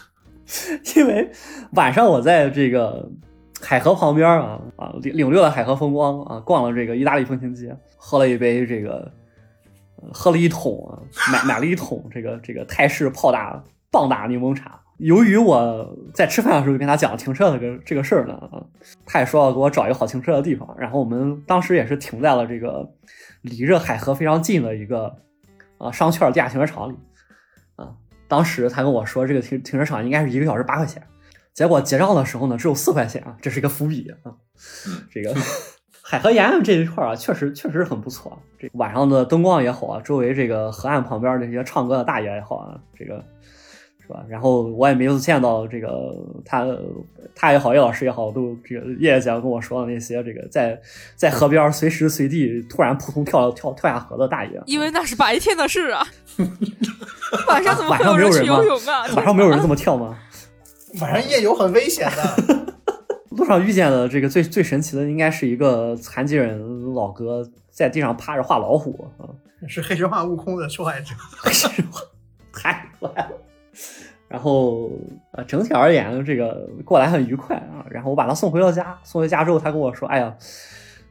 [0.97, 1.31] 因为
[1.73, 3.09] 晚上我在这个
[3.61, 9.13] 海河旁边啊啊领领略了海河风光啊，逛了这个意大利风情街，喝了一杯这个，
[10.13, 10.99] 喝了一桶啊，
[11.33, 14.81] 买买了一桶这个这个泰式泡打棒打柠檬茶。
[14.99, 18.67] 由于我在吃饭的时候就跟他讲停车的这个这个事儿呢，
[19.07, 22.87] 他也说要给我找一个好停车的地方，然后我们当时也是停在了这个
[23.43, 25.17] 离着海河非常近的一个
[25.79, 26.97] 啊商圈地下停车场里。
[27.77, 27.95] 啊，
[28.31, 31.03] 当时他跟我说这个停停车场应该是一个小时八块钱，
[31.53, 34.33] 结果结账的时候呢只有四块钱啊，这是一个伏笔啊。
[34.87, 35.35] 嗯这个
[36.01, 38.41] 海河沿岸这一块儿啊，确实确实很不错。
[38.59, 43.24] 这晚上的灯光也好啊，周围这个河岸旁边那些唱歌的大爷也好啊，这个
[44.11, 44.25] 是吧？
[44.29, 46.13] 然后我也没有见到这个
[46.45, 46.67] 他
[47.35, 50.81] 他也好，叶老师也好，都这个叶姐跟我说的那些这个在
[51.15, 54.61] 在河边随时随地突然扑通跳跳跳下河的大爷。
[54.67, 56.05] 因为那是白天的事啊，
[57.47, 59.07] 晚上怎么晚会有人吗游泳啊？
[59.15, 60.19] 晚上没有人这么跳吗？
[61.01, 62.75] 晚上夜游很危险的。
[63.31, 69.23] 路上遇见的这个最最神奇的，应该是一个残疾人老哥在地上趴着画老虎啊，
[69.69, 71.15] 是黑神话悟空的受害者。
[72.53, 73.31] 太坏了
[74.28, 74.91] 然后
[75.33, 77.85] 呃，整体而言，这个过来很愉快啊。
[77.91, 80.33] 然后我把他送回了家，送回家之后，他跟我说：“哎呀，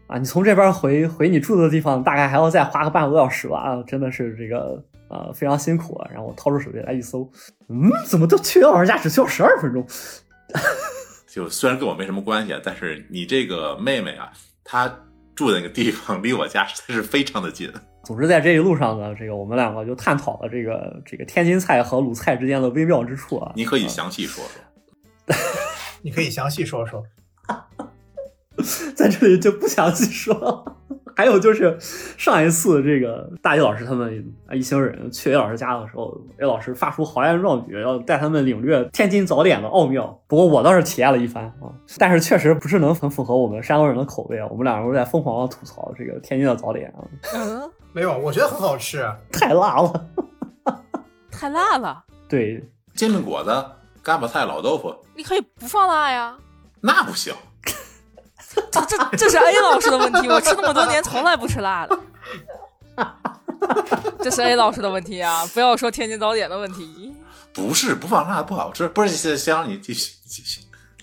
[0.07, 3.59] 啊，你从这边回回你住的地方，大概还要再花个半个多小时吧？
[3.59, 7.29] 啊，真的是这个呃非常辛苦啊。”然后我掏出手机来一搜，
[7.67, 9.85] 嗯，怎么到去老师家只需要十二分钟？
[11.27, 14.31] 就虽然跟我没什么关系，但是你这个妹妹啊，
[14.63, 14.91] 她
[15.35, 17.69] 住的那个地方离我家实在是非常的近。
[18.09, 23.51] 总之，在这一路上呢，这个我们两个就探讨了这个这个天津菜和鲁菜之间的微妙之处啊。
[23.55, 25.35] 你可以详细说说。
[26.01, 27.03] 你可以详细说说。
[28.95, 30.77] 在这里就不详细说了。
[31.15, 40.17] 还有就是上一次这个大一老师他们一行人去 A 老师家的时候，A 老师发出豪言壮语，要带他们领略天津早点的奥妙。
[40.27, 44.47] 不过我倒是体验了一番啊，但是确实不是能很符合我们山东人的口味啊。
[44.49, 47.03] 我们两个人在疯狂的吐槽这个天津的早点啊。
[47.89, 49.09] 嗯，没有，我觉得很好吃。
[49.31, 50.05] 太辣了，
[51.31, 52.03] 太辣了。
[52.27, 52.63] 对，
[52.95, 53.65] 煎饼果子、
[54.03, 56.37] 嘎巴菜、老豆腐，你可以不放辣呀。
[56.81, 57.33] 那不行。
[58.71, 61.99] 这这这是 A 老师的问题，我吃那么多年从来不吃辣的。
[64.21, 65.45] 这是 A 老师的问题啊！
[65.53, 67.13] 不要说天津早点的问题。
[67.53, 70.61] 不是不放辣不好吃，不是先先让你继续继续。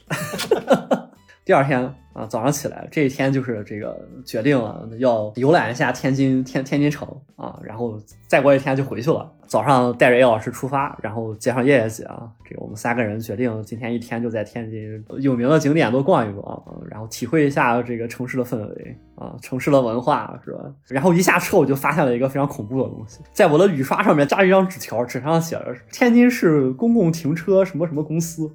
[1.46, 1.80] 第二天
[2.12, 9.32] 啊，早上起来，这一天就是这个决定了要游览一下天津天天津城啊，然后再过一天就回去了。
[9.46, 20.58] 早上带着叶老师出发，然后接上叶叶姐啊，这个我们三个人决定今天一天就在天津有名的景点都逛一逛，然后体会一下这个城市的氛围啊，城市的文化是吧？
[20.88, 28.50] 然后一下车我就发现了一个非常恐怖的东西，在我的雨刷上面扎了一张纸条，纸上写着天津市公共停车什么什么公司。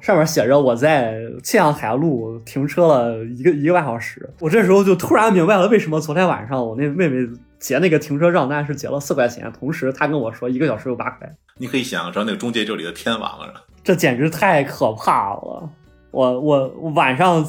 [0.00, 7.28] 上面写着我在庆阳海路停车了一个一个半小时，我这时候就突然明白了为什么昨天晚上我那妹妹
[7.58, 11.30] 结那个停车账单是结了四块钱，同时她跟我说一个小时有八块。
[11.58, 15.68] 你可以想象那个中介这里的天王了，这简直太可怕了！
[16.10, 17.44] 我我晚上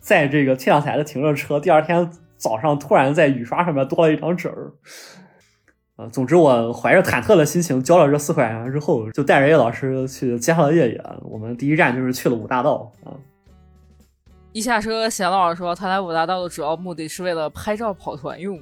[0.00, 4.72] 在这个庆阳台的停着车，第二天早上突然在雨刷上面多了一张纸儿。
[5.98, 11.04] 啊，总之我怀着忐忑的心情交了这四块钱之后，就带着叶老师去接上了叶叶。
[11.24, 13.10] 我们第一站就是去了五大道啊。
[14.52, 18.56] 一下车，贤老师说他来五大道的主要目的是为了拍照跑团用。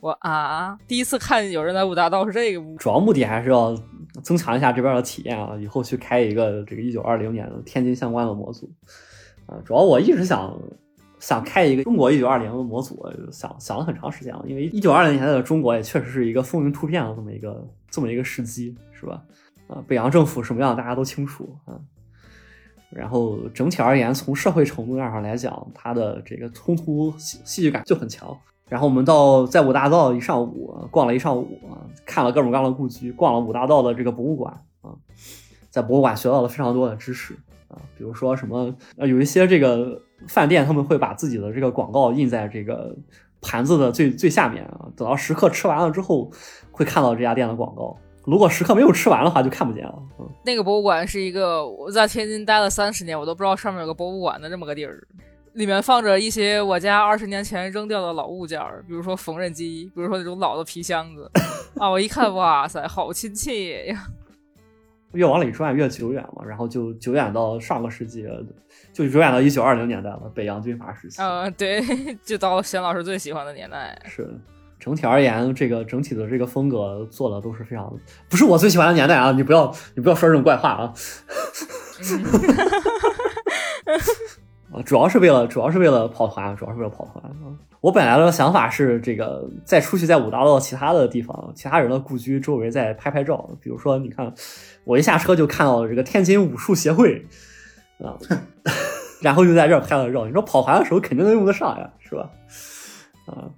[0.00, 3.76] 我啊，第一次看有人来五大道是这个目主要目的还是要
[4.22, 8.66] 增强一下这边的体验啊，以后去开一个这个一九二零年的天津相关的模组
[9.44, 9.60] 啊。
[9.62, 10.58] 主要我一直想。
[11.20, 14.44] 想开一个中国一九二零的模组，想想了很长时间了。
[14.46, 19.22] 因为一九二零年代的中国也确实是一个风云突变的这么一个这么一个时机，是吧？
[19.66, 21.74] 啊，北洋政府什么样大家都清楚啊。
[22.90, 28.34] 然后整体而言，从社会程度上来讲，它的这个冲突戏戏剧感就很强。
[28.68, 31.60] 然后我们到在五大道一上午逛了一上午，
[32.06, 34.94] 看了各种各样的故居，逛了五大道的这个博物馆啊，
[35.68, 37.34] 在博物馆学到了非常多的知识
[37.68, 40.00] 啊，比如说什么呃，有一些这个。
[40.26, 42.94] 饭店他们会把自己的这个广告印在这个
[43.40, 46.30] 盘子的最最下面啊，等到食客吃完了之后，
[46.72, 47.96] 会看到这家店的广告。
[48.24, 49.94] 如果食客没有吃完的话，就看不见了。
[50.18, 55.02] 嗯，那个博物馆是一个我在天津待了三十年，我都不知道上面有个博物馆的这么个地儿，
[55.54, 61.30] 里面放着一些我家二十年前扔掉的老物件，比如说缝纫机，比如说那种老的皮箱子
[61.78, 64.06] 啊，我一看，哇塞，好亲切呀！
[65.12, 68.26] 越往里转越久远嘛，然后就久远到上个世纪。
[68.92, 71.22] 就久远到一九二零年代了，北洋军阀时期。
[71.22, 71.80] 嗯，对，
[72.24, 73.96] 就到沈老师最喜欢的年代。
[74.06, 74.28] 是，
[74.80, 77.92] 整体而言，这个整体的这个风格做的都是非常，
[78.28, 79.30] 不是我最喜欢的年代啊！
[79.32, 80.92] 你不要，你不要说这种怪话啊！
[84.72, 87.56] 啊，主要是为了，主要是为了跑团，主要是为了跑团啊！
[87.80, 93.48] 我本来的想法是，这个再出去在五大道其他的地方，其他人的故居周围再拍拍照。
[93.60, 94.32] 比如说，你看，
[94.84, 97.24] 我一下车就看到了这个天津武术协会。
[97.98, 98.14] 啊，
[99.20, 100.24] 然后就在这儿拍了照。
[100.24, 102.30] 你说跑团的时候肯定能用得上呀，是吧？
[103.26, 103.50] 啊，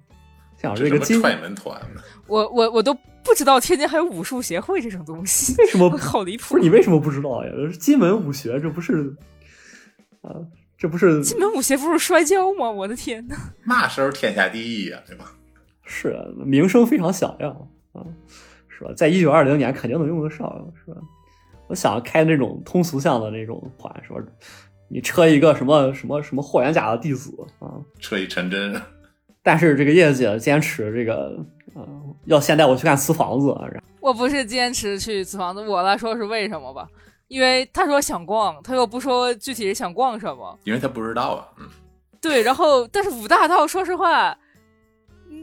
[0.57, 1.79] 像这个金踹门团，
[2.25, 6.55] 我我我都不知道天津还有武术协会这种东西， 为什么好离谱？
[6.55, 7.51] 不是你为什么不知道呀？
[7.79, 9.15] 金门武学，这不是
[10.21, 10.33] 啊？
[10.81, 12.67] 这不是金门武协不是摔跤吗？
[12.67, 13.37] 我的天哪！
[13.63, 14.99] 那时候天下第一呀？
[15.05, 15.31] 对吧？
[15.85, 17.51] 是名声非常响亮
[17.91, 18.01] 啊，
[18.67, 18.91] 是吧？
[18.97, 20.49] 在一九二零年肯定能用得上，
[20.83, 20.97] 是吧？
[21.67, 24.19] 我想开那种通俗向的那种团，说
[24.89, 28.81] 你车一个什么什么什么霍元甲的弟子啊，车一陈真。
[29.43, 31.37] 但是这个叶姐坚持这个，
[31.75, 33.55] 嗯，要先带我去看瓷房子。
[33.99, 36.87] 我不是坚持去瓷房子，我来说是为什么吧？
[37.31, 40.59] 因为他说想逛，他又不说具体是想逛什么。
[40.65, 41.65] 因为他不知道啊，嗯。
[42.19, 44.37] 对，然后但是五大道，说实话，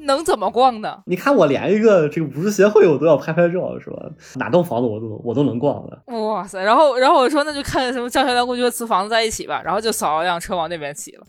[0.05, 1.03] 能怎么逛呢？
[1.07, 3.97] 你看我连一个这个武术协会我都要拍拍照，是吧？
[4.36, 6.03] 哪栋房子我都我都能逛的。
[6.14, 6.62] 哇塞！
[6.62, 11.26] 然后然后我说那就看什么教学良公爵和瓷房子在一起吧，然后就扫了辆车往那边骑了，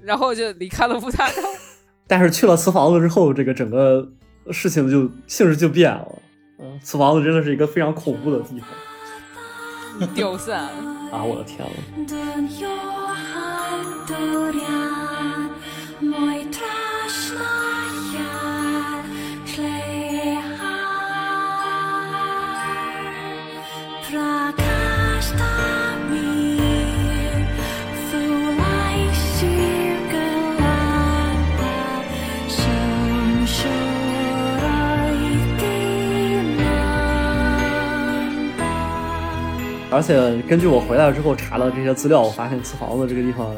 [0.00, 1.34] 然后就离开了五大道。
[2.08, 4.04] 但是去了瓷房子之后，这个整个
[4.50, 6.18] 事情就性质就变了。
[6.58, 8.68] 嗯，瓷房子真的是一个非常恐怖的地方
[10.14, 10.68] 吊散，
[11.12, 11.22] 啊！
[11.22, 11.72] 我的天呐！
[39.92, 43.54] 而且根据我回来之后查的这些资料，我发现瓷房子这个地方，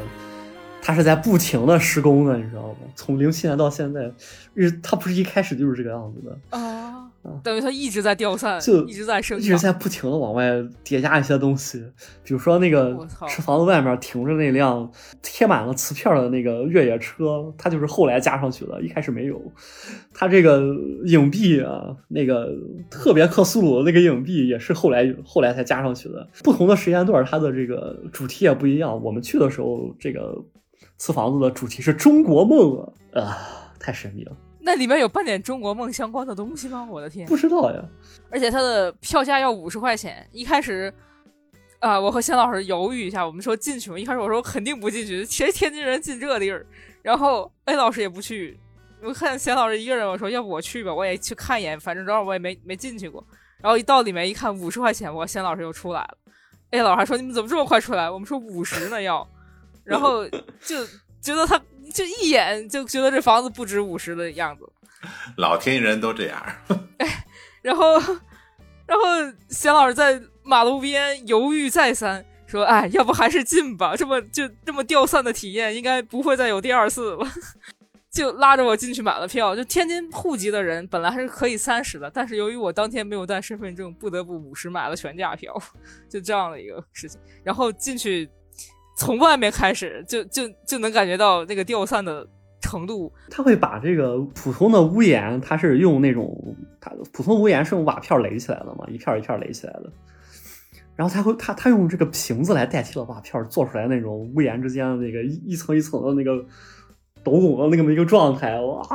[0.82, 2.73] 它是在不停的施工的，你知道吗？
[2.95, 4.12] 从零七年到现在，
[4.55, 7.11] 日它不是一开始就是这个样子的，啊，
[7.42, 9.59] 等于它一直在掉散，就一直在生一直。
[9.59, 10.51] 在不停的往外
[10.82, 11.82] 叠加一些东西，
[12.22, 14.90] 比如说那个我操瓷房子外面停着那辆
[15.22, 19.40] 贴满了瓷片的那个越野车，它就是后来加上去的，一开始没有。
[20.12, 20.62] 它这个
[21.07, 22.53] 影壁啊，那个
[22.90, 26.28] 特别克苏鲁的那个影壁也是后来后来才加上去的。
[26.42, 29.03] 不同的时间段，它的这个主题也不一样。
[29.03, 30.36] 我们去的时候，这个
[30.97, 32.80] 瓷房子的主题是中国梦
[33.12, 36.86] 啊，啊，太神秘了，那里面有半点中国梦相关的东西吗？
[36.90, 37.26] 我的天！
[37.26, 37.84] 不知道呀。
[38.30, 40.26] 而且它的票价要五十块钱。
[40.32, 40.92] 一开始，
[41.80, 43.99] 啊、我和仙老师犹豫一下，我们说进去吗？
[43.99, 46.64] 一开始我说肯定不进去，谁天津人进这地儿？
[47.03, 48.59] 然后 A 老师也不去，
[49.03, 53.22] 我看仙老师一个人，我说要不我去吧，我也去看一眼，反正正好我也没没进去过。
[53.61, 56.16] 然后一到里面一看，五十块钱，我仙老师又出来了。
[56.70, 58.11] A 老师还说你们怎么这么快出来？
[58.11, 59.26] 我们说五十呢要，
[59.87, 60.26] 然后
[60.64, 60.85] 就
[61.20, 61.61] 觉得他
[61.93, 64.64] 就一眼就觉得这房子不值五十的样子。
[65.37, 66.43] 老天津人都这样。
[67.62, 67.95] 然后，
[68.87, 69.05] 然后
[69.49, 77.26] 贤老师在马路边犹豫再三，说：“哎，要不还是进吧，这么就这么掉散的体验，应该不会再有第二次了。”
[78.12, 79.57] 就拉着我进去买了票。
[79.57, 85.53] 就天津户籍的人本来还是可以三十的，但是由于我当天没有带身份证，不得不五十买了全价票，
[86.09, 87.20] 就这样的一个事情。
[87.43, 88.30] 然后进去，
[88.97, 92.26] 从外面开始就就就能感觉到那个掉散的
[92.61, 99.92] 程度他会把这个普通的屋檐，它是用那种，它普通屋檐是用瓦片垒起来的嘛，一片一片垒起来的。
[100.97, 106.36] 然后他会他他用这个瓶子来代替了瓦片，做出来那种屋檐之间的那个一一层一层的那个
[107.24, 108.86] 斗拱的那么一个状态，哇！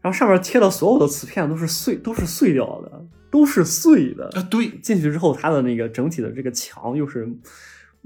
[0.00, 4.24] 然后上面贴的所有的瓷片都是碎，都是碎掉的，都是碎的。
[4.34, 7.28] 啊，对，进去之后，它的那个整体的这个墙又是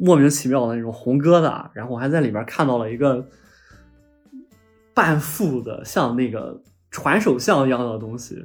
[0.04, 3.24] 莫名其妙的那种红疙瘩，然后我还在里面看到了一个
[4.92, 8.44] 半副的像那个传手像一样的东西，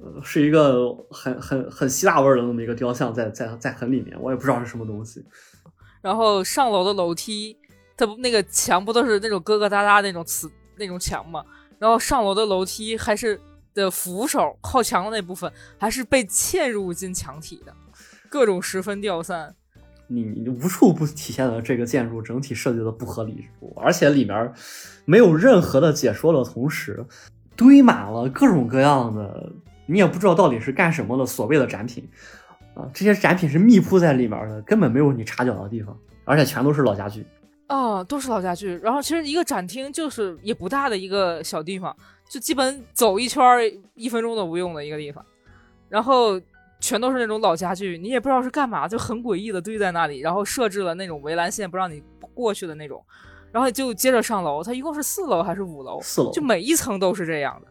[0.00, 5.24] 呃，是一个很很很希腊味儿的那么一个雕像在在在很里面，我也不知道是什么东西。
[6.02, 7.56] 然后上楼的楼梯，
[7.96, 11.44] 它不那个墙不都是那种疙疙瘩瘩那种瓷那种墙吗？
[11.78, 13.40] 然后上楼的楼梯还是
[13.72, 17.72] 的扶手靠墙的那部分还是被嵌入进墙体的，
[18.28, 19.54] 各种十分掉散。
[20.06, 23.46] 你无处不体现了这个建筑整体设计的不合理，
[23.76, 24.52] 而且里面
[25.04, 27.04] 没有任何的解说的同时，
[27.56, 29.52] 堆满了各种各样的
[29.86, 32.06] 你也不知道到底是干什么的所谓的展品
[32.74, 37.24] 啊，这些展品是密铺在里面的，根本没有你插脚的地方，而且全都是老家具。
[37.68, 38.78] 哦，都是老家具。
[38.82, 41.96] 然后其实一个展厅就是也不大的一个小地方，
[42.28, 43.42] 就基本走一圈
[43.94, 45.24] 一分钟都不用的一个地方。
[45.88, 46.38] 然后
[46.84, 52.02] 全都是那种老家具，你也不知道是干嘛，就很诡异的堆在那里，然后设置了那种围栏线不让你
[52.34, 53.02] 过去的那种。
[53.50, 55.98] 然后就接着上楼，它一共是四楼还是五楼？
[56.02, 57.68] 四楼就每一层都是这样的。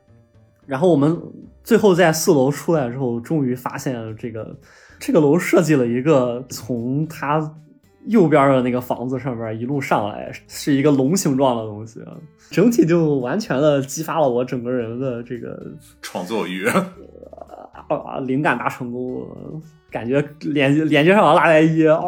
[0.65, 1.15] 然后我们
[1.63, 4.57] 最后在四楼出来之后，终于发现这个
[4.97, 7.53] 这个楼设计了一个从它
[8.07, 12.17] 右边的那个房子上面一路上来，是一个龙形状的东西，啊，
[12.49, 15.61] 整体就完全的激发了我整个人的这个
[16.01, 16.65] 创作欲，
[17.73, 19.27] 啊灵感大成功，
[19.91, 21.99] 感觉连连接上了拉莱伊啊！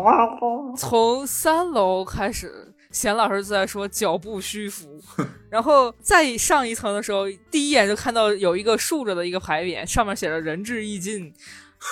[0.77, 4.87] 从三楼开始，贤老师就在说脚步虚浮，
[5.49, 11.33] 然后再上一层的时候，第一眼就看到有一个竖着的一个牌匾，上面写着“仁至义尽”，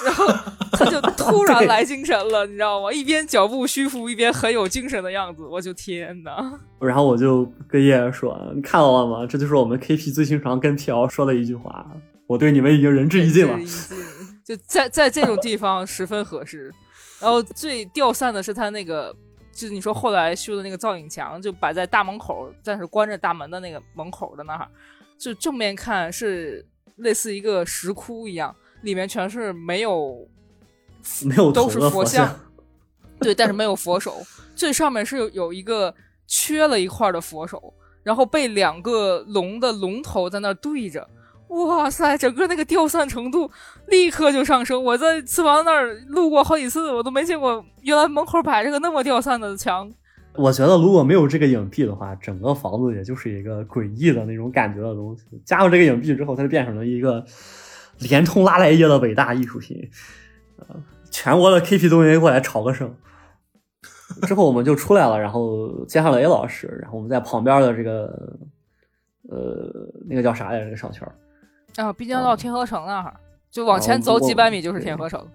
[0.06, 0.26] 然后
[0.72, 2.92] 他就 突然来精神了，你知道吗？
[2.92, 6.60] 一边脚步虚浮，一边很有精神的样子，我就天哪！
[6.80, 9.26] 然后我就跟叶叶说：“你看到了吗？
[9.26, 11.86] 这就是我们 KP 最经常跟 PL 说的一句话，
[12.34, 13.60] 我对你们已经仁至义尽了。
[14.44, 16.74] 就在在这种地方十分合适。
[17.22, 19.16] 然后最掉散的是他那个，
[19.54, 24.68] 就是你说后来修的那个造影墙，就摆在大门口，但是关着大门的那个门口的那儿。
[25.18, 26.66] 就正面看是
[26.98, 30.28] 类似一个石窟一样，里面全是没有
[31.24, 32.38] 没有都是佛像，
[33.20, 34.22] 对，但是没有佛手，
[34.56, 35.94] 最上面是有有一个
[36.28, 41.08] 缺了一块的佛手，然后被两个龙的龙头在那儿对着。
[41.54, 43.50] 哇塞，整个那个掉散程度
[43.88, 44.84] 立刻就上升。
[44.84, 49.92] 我在祠房那儿路过好几次，我都没见过，原来门口摆着个那么掉散的墙。
[50.36, 55.24] 我觉得如果没有这个影壁的话，整个房子也就是一个诡异的那种感觉的东西。
[55.46, 57.24] 加入这个影壁之后，它就变成了一个
[58.00, 59.78] 连通拉莱耶的伟大艺术品。
[60.58, 60.76] 呃，
[61.12, 62.96] 全国的 KP 都应该过来朝个圣。
[64.24, 68.08] 之后我们就出来了，然后接上了 A 老师，然后我们在旁边的这个
[69.30, 69.72] 呃
[70.08, 70.66] 那个叫啥来着？
[70.66, 71.08] 那个商圈，
[71.78, 73.14] 啊，滨江到天河城那儿，
[73.50, 75.26] 就往前走几百米就是天河城。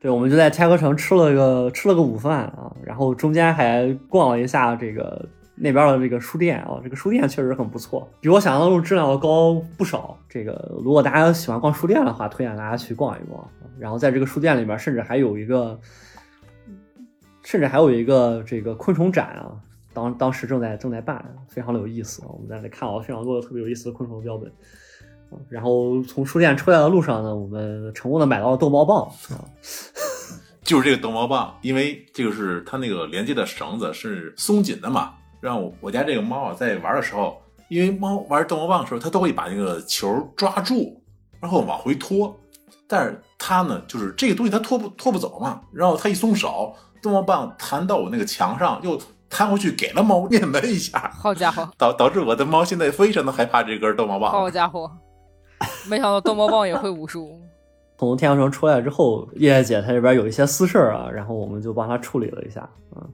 [0.00, 10.16] 对，我们就在天河城吃了个吃了个午饭啊，然后中间还逛了一下这个那边的这个书店啊，这个书店确实很不错，比我想象中质量要高不少。
[10.28, 13.46] 这个如果大家喜欢逛书店的话，推荐大家去逛一逛。
[13.78, 15.78] 然后在这个书店里面，甚至还有一个，
[17.42, 19.52] 甚至还有一个这个昆虫展啊，
[19.92, 22.22] 当当时正在正在办，非常的有意思。
[22.26, 24.50] 我们在那看到了非常多的特别有意思的昆虫标本。
[25.30, 29.42] 啊然后从书店出来的路上呢，我们成功的买到了逗猫棒啊，
[30.62, 41.00] 就是这个逗猫棒，因为这个是它那个连接的绳子是松紧的嘛，让我我家这个猫啊在玩的时候，因为猫玩逗猫棒的时候，它都会把那个球抓住，
[41.40, 42.34] 然后往回拖，
[42.86, 48.98] 但是它呢，就是这个东西它拖不拖不走嘛，然后它一松手，逗猫棒弹到我那个墙上，又
[49.28, 54.30] 弹回去给了猫面门一下，好家伙，导导致我的猫现在非常的害怕这根逗猫棒。
[54.30, 54.90] 好家伙！
[55.88, 57.40] 没想到逗猫棒也会武术。
[57.96, 63.08] 从天桥城出来之后，叶叶姐她这边有一些私事儿啊，然后我们就帮她处理了一下，嗯，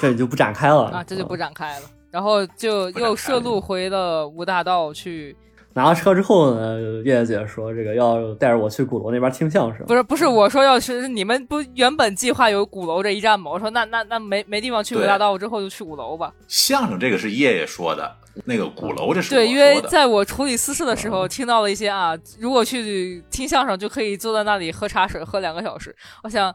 [0.00, 1.86] 这里就不展开了啊，这就不展开了。
[2.10, 5.36] 然后就又顺路回了五大道去，
[5.74, 13.50] 拿到车之后呢，叶叶姐说这个要带着我去鼓楼那边听相声，不是不是，我说要去你们不原本计划有鼓楼这一站吗？
[13.50, 16.32] 我说那那那没没地方去五对大道之后就去鼓楼吧。
[16.48, 19.80] 相声这个是叶叶说的，那个鼓楼这是对，因为。
[19.88, 25.94] 在我处理私事的时候，听到了一些啊，如果去听相声就可以坐在那里喝茶水喝两个小时。
[26.22, 26.54] 我想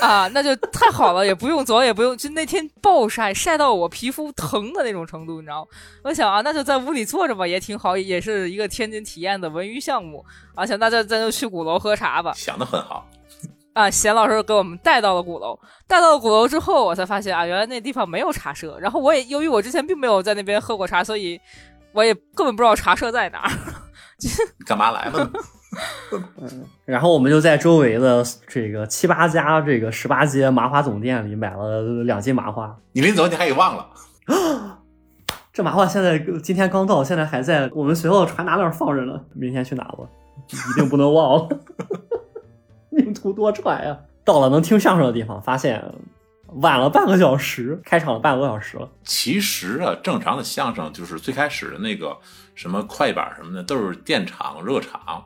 [0.00, 5.68] 啊，那就太好了，也不用走，也不用，就那天暴晒，晒到我皮肤疼的那种程度，你知道吗？
[6.02, 10.24] 我想啊，那就在屋里坐着吧，也挺好，也是一个天津体验的文娱项目。
[10.54, 12.32] 啊，想那就咱就去鼓楼喝茶吧。
[12.34, 13.06] 想的很好，
[13.74, 18.76] 啊，贤老师给我们带到了鼓楼，带到了鼓楼之后，我才发现啊，原来那地方没有茶社。
[18.80, 21.40] 然后我也由于我之前并没有在那边喝过茶，所以
[21.92, 23.50] 我也根本不知道茶社在哪儿。
[24.18, 24.28] 你
[24.66, 25.30] 干嘛来了呢？
[26.84, 33.86] 然后我们就在周围的这个七八家这个十八街麻花总店里买了两斤麻花，你临走你还给忘了，
[35.52, 40.04] 这麻花现在今天刚到，现在还在我们学校的传达那儿放着呢，明天去拿吧，
[40.50, 41.48] 一定不能忘了。
[42.90, 43.98] 命途多舛呀！
[44.24, 45.82] 到了能听相声的地方，发现
[46.56, 48.86] 晚了半个小时，开场了半个多小时了。
[49.04, 52.14] 其实啊，正常的相声就是最开始的那个
[52.54, 55.24] 什么快板什么的，都是电场热场，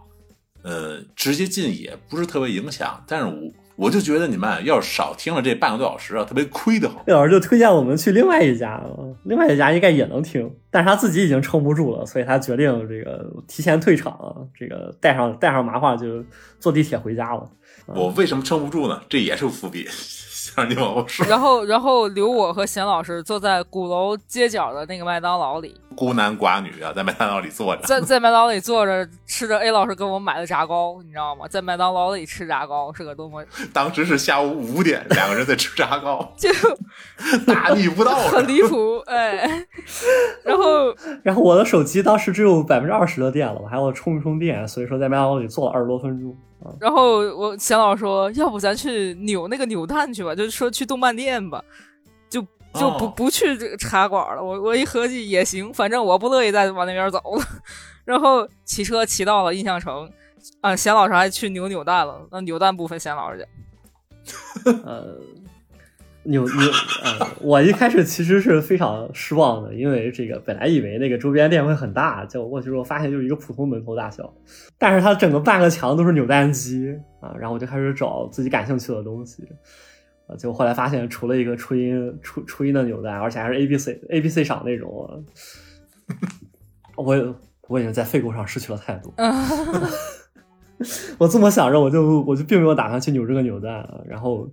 [0.66, 3.00] 呃，直接进也不是特别影响。
[3.06, 7.04] 但是我我就觉得你们啊要是少听了这半个多小时啊，特别亏的慌。
[7.06, 16.24] 魏老师就推荐我们去另外一家，呃另外一家应该也能听，但是他自己已经撑不住了，所以他决定这个提前退场，这个带上带上麻花就
[16.58, 17.48] 坐地铁回家了。
[17.86, 19.00] 我为什么撑不住呢？
[19.08, 20.25] 这也是个伏笔，想
[20.56, 21.24] 让你往后说。
[21.28, 31.46] 然后，然后留我和贤老师坐在鼓楼街角的那个麦当劳里，孤男寡女啊，在麦当劳里坐着，在在麦当劳里坐着吃着 A 老师给我们买的炸糕，你知道吗？
[31.46, 36.50] 在麦当劳里吃炸糕是个多么 当时是下午五点，两个人在吃炸糕， 就
[37.46, 38.14] 大逆不道。
[38.14, 39.66] 很离谱，哎。
[40.42, 46.36] 然后然后我的手机当时只有百分之二十的电了，我还要充一充电，所以说在麦当劳里坐了二十多分钟。
[46.66, 51.62] 啊，然后我贤老师说，要不咱去扭那个扭蛋去吧，就是说去动漫店吧，
[52.28, 52.40] 就
[52.74, 54.42] 就不、哦不去这个茶馆了。
[54.42, 57.44] 我我一合计也行，反正我不乐意再往那边走了。
[58.04, 60.10] 然后骑车骑到了印象城，
[60.60, 62.26] 啊，贤老师还去扭扭蛋了。
[62.30, 63.38] 那扭蛋部分贤老师
[64.24, 65.16] 讲， 呃，
[66.26, 66.52] 扭扭，
[67.02, 74.32] 呃，我一开始其实是非常失望的，因为这个本来以为那个周边店会很大，结果过去之后发现就是一个普通门头大小，
[74.78, 79.44] 但是它整个半个墙都是扭蛋机啊，然后我就开始找自己感兴趣的东西。
[80.26, 85.24] 啊，结果后来发现，除了一个初音初初音的扭蛋，而且还是 A B C A B C 赏那种，
[86.96, 87.36] 我
[87.68, 89.14] 我已经在废购上失去了态度。
[91.16, 94.50] 我这么想着，我就我就并没有打算去扭这个扭蛋，啊然后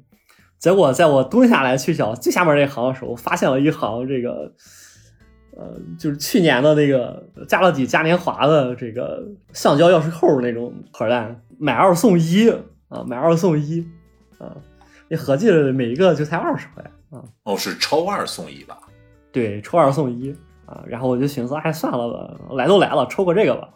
[0.64, 4.50] 结果在我蹲下来去找最下面那行的时候，发现了一行这个
[5.58, 12.50] 呃，就是去年的那个加勒比嘉年华的这个橡胶钥匙扣那种盒蛋，买二送一
[12.88, 13.86] 啊，买二送一
[14.38, 14.56] 啊，
[15.10, 18.80] 你合计每一个就才二十块啊，哦，是抽二送一吧？
[19.34, 20.34] 对，抽二送一
[20.66, 23.68] 啊，然后我就寻思，哎，算了吧，来都来了，抽个这个吧，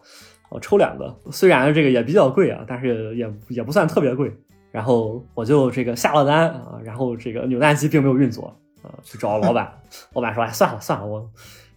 [0.49, 4.33] 我抽两个，虽然这个也比较贵啊，但是也也不算特别贵。
[4.71, 9.71] 然后我就这个下了单啊，然后这个扭蛋机并没有运作啊，去找老板，
[10.13, 11.29] 老板说，哎，算了算了，我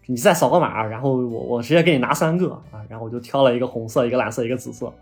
[0.06, 4.92] 你再扫个码，然后我我直接给你拿三个啊，然后我就挑了一个红色、一个蓝色、一个紫色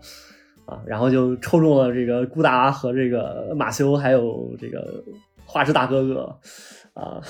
[0.65, 5.03] 啊，然后就抽中了这个顾达和这个马修，还有这个
[5.45, 6.39] 花枝大哥哥
[6.93, 7.19] 啊。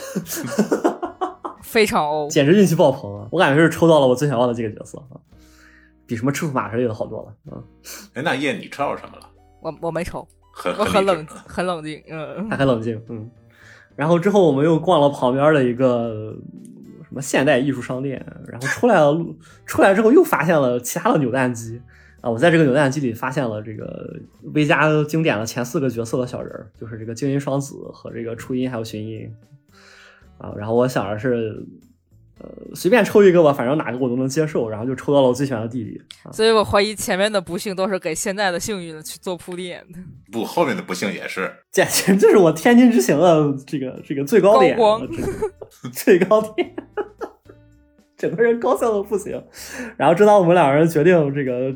[1.61, 2.27] 非常欧。
[2.31, 3.27] 简直运气爆棚啊！
[3.31, 5.19] 我感觉是抽到了我最想要的这个角色啊，
[6.07, 7.61] 比什么赤兔马之类的好多了啊！
[8.15, 9.29] 哎，那叶你抽到什么了？
[9.61, 10.27] 我我没抽，
[10.59, 13.29] 很我很冷很冷静，嗯他，很冷静，嗯。
[13.95, 16.35] 然后之后我们又逛了旁边的一个
[17.03, 21.81] 什么现代艺术商店，然后出来了，路出来之后又发现了其他的扭蛋机
[22.21, 22.29] 啊！
[22.29, 24.19] 我在这个扭蛋机里发现了这个
[24.53, 29.33] V 加经典的前四个角色的小人儿，就是这个精音双子和这个初音还有寻音
[30.37, 30.53] 啊。
[30.57, 31.65] 然后我想着是。
[32.41, 36.31] 呃，随便抽一个吧，反正哪个我都能接受，然后就抽到了我最喜欢的弟弟啊！
[36.31, 39.99] 所以我怀疑前面的不幸都是给现在的幸运去做铺垫的。
[40.31, 41.51] 不，后面的不幸也是。
[41.69, 45.31] 简直就是我天津之行的这个这个最高点，高光这个
[45.91, 46.73] 最高点，
[48.15, 49.43] 整个人高兴的不行。
[49.97, 51.75] 然后直到我们两个人决定这个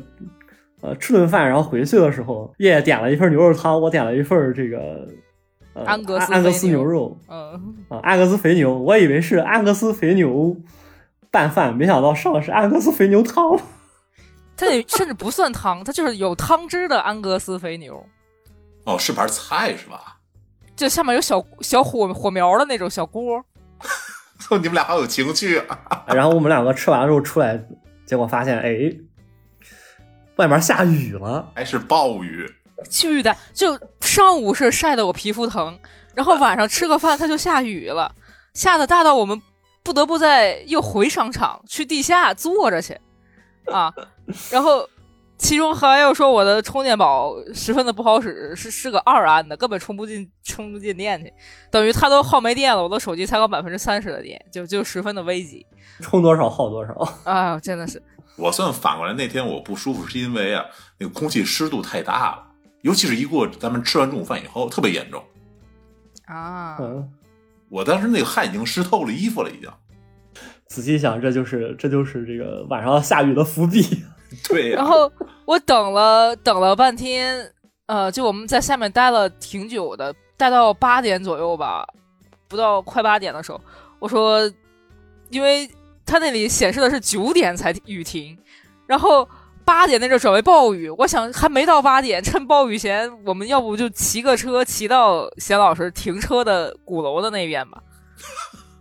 [0.80, 5.06] 呃吃顿饭，然后回去的时候，叶叶点了一份牛肉汤，我点了一份这个。
[5.74, 10.56] 呃安格斯安格斯牛牛肉嗯，啊，安格斯肥牛，我以为是安格斯肥牛
[11.30, 13.58] 拌饭，没想到上的是安格斯肥牛汤。
[14.56, 18.06] 它也甚至不算汤，它就是有汤汁的安格斯肥牛，
[18.84, 20.18] 哦，是盘菜是吧？
[20.76, 23.44] 就下面有小小火火苗的那种小锅。
[24.50, 26.04] 你们俩好有情趣啊！
[26.08, 27.60] 然后我们两个吃完之后出来，
[28.04, 28.94] 结果发现，哎，
[30.36, 31.50] 外面下雨了。
[31.54, 32.48] 还是暴雨，
[32.90, 35.78] 去的，就上午是晒得我皮肤疼，
[36.14, 38.14] 然后晚上吃个饭它就下雨了，
[38.52, 39.40] 下的大到我们
[39.82, 42.98] 不得不再又回商场去地下坐着去。
[43.66, 43.92] 啊，
[44.50, 44.86] 然后
[45.38, 51.32] 其中还有说我的充电宝十分的不好使，是是个二安的，根本充不进充不进电去，
[51.70, 55.66] 等于它都耗没电了，我的手机才有百分之三十的电，就就十分的危急。
[56.00, 56.92] 充多少耗多少。
[57.24, 58.02] 啊，真的是。
[58.36, 60.64] 我算反过来，那天我不舒服是因为啊，
[60.98, 62.43] 那个空气湿度太大了，
[62.84, 65.24] 尤其是一过咱们吃完中午饭以后，特别严重。
[66.26, 67.10] 啊，嗯，
[67.70, 69.70] 我当时那个汗已经湿透了衣服了，已经。
[70.66, 74.04] 仔细想，这就是这就是这个晚上下雨的伏笔。
[74.46, 75.10] 对呀、然后
[75.46, 77.50] 我等了等了半天，
[77.86, 81.86] 呃，就我们在下面待了挺久的，待到八点左右吧，
[82.48, 83.58] 不到快八点的时候，
[83.98, 84.52] 我说，
[85.30, 85.70] 因为
[86.04, 88.36] 他那里显示的是九点才雨停，
[88.86, 89.26] 然后
[89.64, 97.82] 八点那阵转为暴雨，我想还没到八点，趁暴雨前，我们要不就骑个车骑到贤老师停车的鼓楼的那边吧，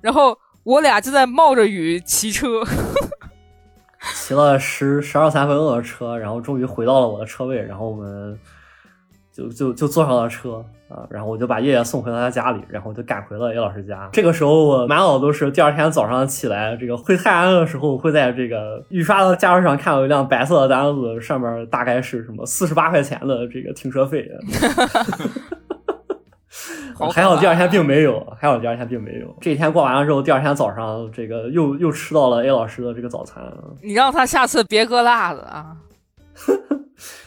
[0.01, 2.63] 然后我俩就在冒着雨骑车。
[4.15, 8.37] 骑了十十二三分钟的车，然后终于回到了我的车位，然后我们
[9.31, 14.07] 就就就坐上了车啊，然后我就把叶叶送回了他家里，然后我就赶回了叶老师家。
[14.13, 24.29] 这个时候我满脑都是第二天早上起来，这个回泰安的时候，会在这个雨刷的驾驶上看到一辆白色的单子，上面大概是什么四十八块钱的这个停车费。
[26.95, 29.35] 好 还好第二天并没有，还好第二天并没有。
[29.41, 33.43] 这一天过完了之后，第二天早上这个又又吃到了 A 老师的这个早餐。
[33.81, 35.75] 你让他下次别搁辣子啊！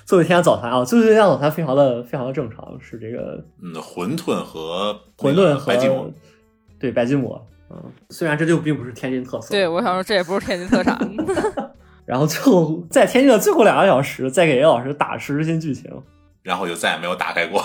[0.04, 6.12] 最后一天早餐啊，最后一天早餐非常的非常的正常，是这个嗯，馄饨和馄饨和白吉馍，
[6.78, 7.44] 对白吉馍。
[7.68, 9.50] 嗯，虽然这就并不是天津特色。
[9.50, 10.96] 对，我想说这也不是天津特产。
[12.06, 15.90] 然后最后在天津的最后两个小时，再给叶老师打实时新剧情
[16.44, 17.60] 然后就再也没有打开过。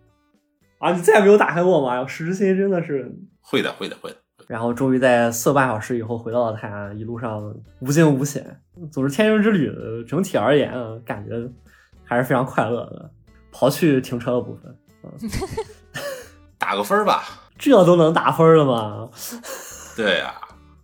[0.80, 0.92] 啊！
[0.92, 2.06] 你再也没有打开过吗？
[2.06, 3.14] 实时新真的是。
[3.40, 4.16] 会的，会的，会的。
[4.48, 8.44] 然后终于在四个半小时以后回到了泰安，一路上无惊无险。
[8.90, 9.70] 总之，天津之旅
[10.04, 11.48] 整体而言啊，感觉
[12.02, 13.10] 还是非常快乐的，
[13.52, 14.74] 刨去停车的部分，
[16.58, 17.24] 打个分儿吧。
[17.58, 19.10] 这都能打分了吗？
[19.96, 20.32] 对呀、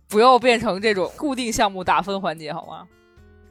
[0.09, 2.85] 不要变成这种固定项目打分环节，好吗？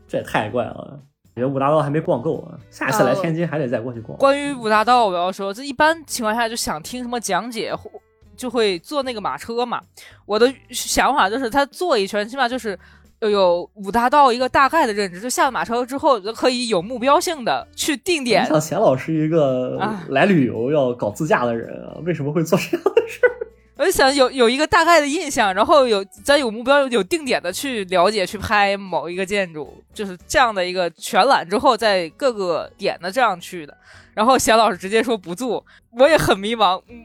[0.07, 1.01] 这也太怪了。
[1.35, 4.17] 觉得五大道还没逛够啊，下次来天津还得再过去逛。
[4.19, 7.91] 关于五大道，我要说，这一般情况下就想听什么讲解，或
[8.37, 9.81] 就会坐那个马车嘛。
[10.27, 12.79] 我的想法就是，他坐一圈，起码就是
[13.21, 18.45] 有有五大道一个大概的认知，就下了马车之后，就可以有目标性的去定点。
[18.47, 23.31] 像钱老师一个啊来旅游要搞自驾的人啊，为什么会做这样的事儿？
[23.77, 33.77] 我就想有有一个大概的印象，然后有咱有目标、有定点的去了解、去拍某一个建筑，就是这样的一个全览之后，在各个点的这样去的。
[34.15, 35.67] 然后贤老师直接说不做，
[35.99, 36.81] 我也很迷茫。
[36.89, 37.03] 嗯，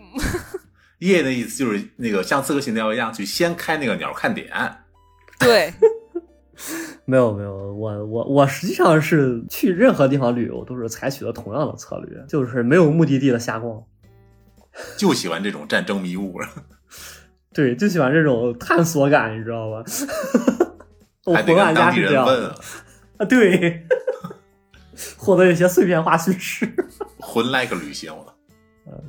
[1.00, 4.50] 叶的意思就是那个像《刺客信条》一样，去先开那个鸟看点。
[5.40, 5.74] 对，
[7.06, 13.82] 没有没有，我我我实际上是去任何地方旅游都是采取的同样的策略，就是没有目的地的瞎逛。
[14.98, 16.40] 就喜欢这种战争迷雾，
[17.54, 19.84] 对，就喜欢这种探索感，你知道吧？
[21.26, 22.56] 我还得魂玩家是这样啊，
[23.18, 23.86] 啊，对，
[25.18, 26.68] 获得一些碎片化叙事。
[27.20, 28.36] 魂 like 旅行了。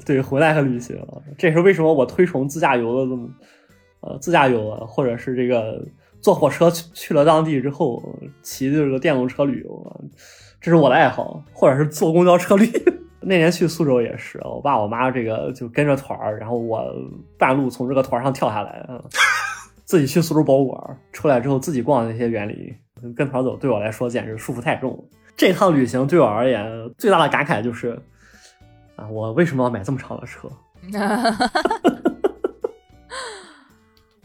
[0.05, 0.97] 对，回来和旅行，
[1.39, 3.28] 这也是为什么我推崇自驾游的这么，
[4.01, 5.85] 呃，自驾游啊，或者是这个
[6.20, 8.02] 坐火车去去了当地之后，
[8.43, 10.02] 骑这个电动车旅游，
[10.61, 12.66] 这是我的爱好，或者是坐公交车旅。
[13.23, 16.82] 那年去苏州也是，我爸我妈这个就跟着团儿，然后我
[17.39, 18.98] 半路从这个团儿上跳下来，啊，
[19.85, 22.74] 自己去苏州博物馆，出来之后自己逛那些园林，
[23.15, 25.05] 跟团走对我来说简直束缚太重了。
[25.36, 26.66] 这趟旅行对我而言
[26.97, 27.98] 最大的感慨就是，
[29.01, 30.49] 啊，我为什么要买这么长的车？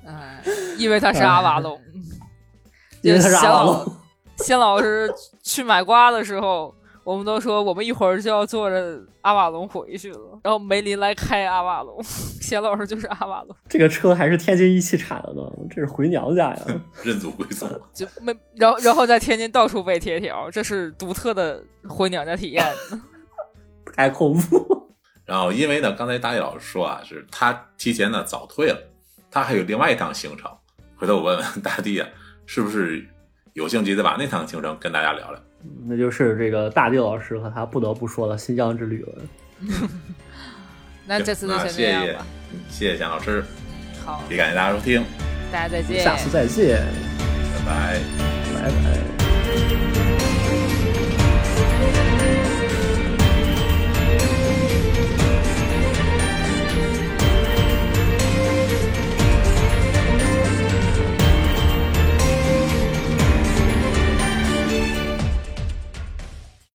[0.05, 0.43] 哎，
[0.77, 1.79] 因为他是阿瓦隆，
[3.01, 3.95] 因为他是阿瓦隆。
[4.39, 5.09] 仙老师
[5.41, 6.75] 去买瓜的时候，
[7.05, 16.61] 我们都说我们一会儿就要坐着阿瓦隆回去了，然后梅林来开阿瓦隆，仙老师就是阿瓦隆，这个车还是天津一汽产的呢，这是回娘家呀！
[17.01, 17.69] 认祖归宗。
[17.93, 22.65] 就没，然后然后在天津到处被贴条，这是独特的回娘家体验。
[23.95, 24.93] 太恐怖。
[25.25, 28.77] 然后因为呢，刚才大一老师说啊，是他提前呢早退了，
[29.31, 30.51] 他还有另外一趟行程。
[30.97, 32.07] 回头我问问大地啊，
[32.45, 33.03] 是不是
[33.53, 35.39] 有兴趣再把那趟行程跟大家聊聊？
[35.87, 39.13] 那就是这个大地老师和他不得不说的新疆之旅了。
[41.07, 42.25] 那这次就那谢谢先这样吧。
[42.69, 43.43] 谢谢蒋老师，
[44.05, 45.03] 好，也感谢大家收听，
[45.51, 46.03] 大家再见。
[46.03, 46.77] 下次再见，
[47.65, 47.99] 拜拜。
[48.53, 49.14] 拜拜。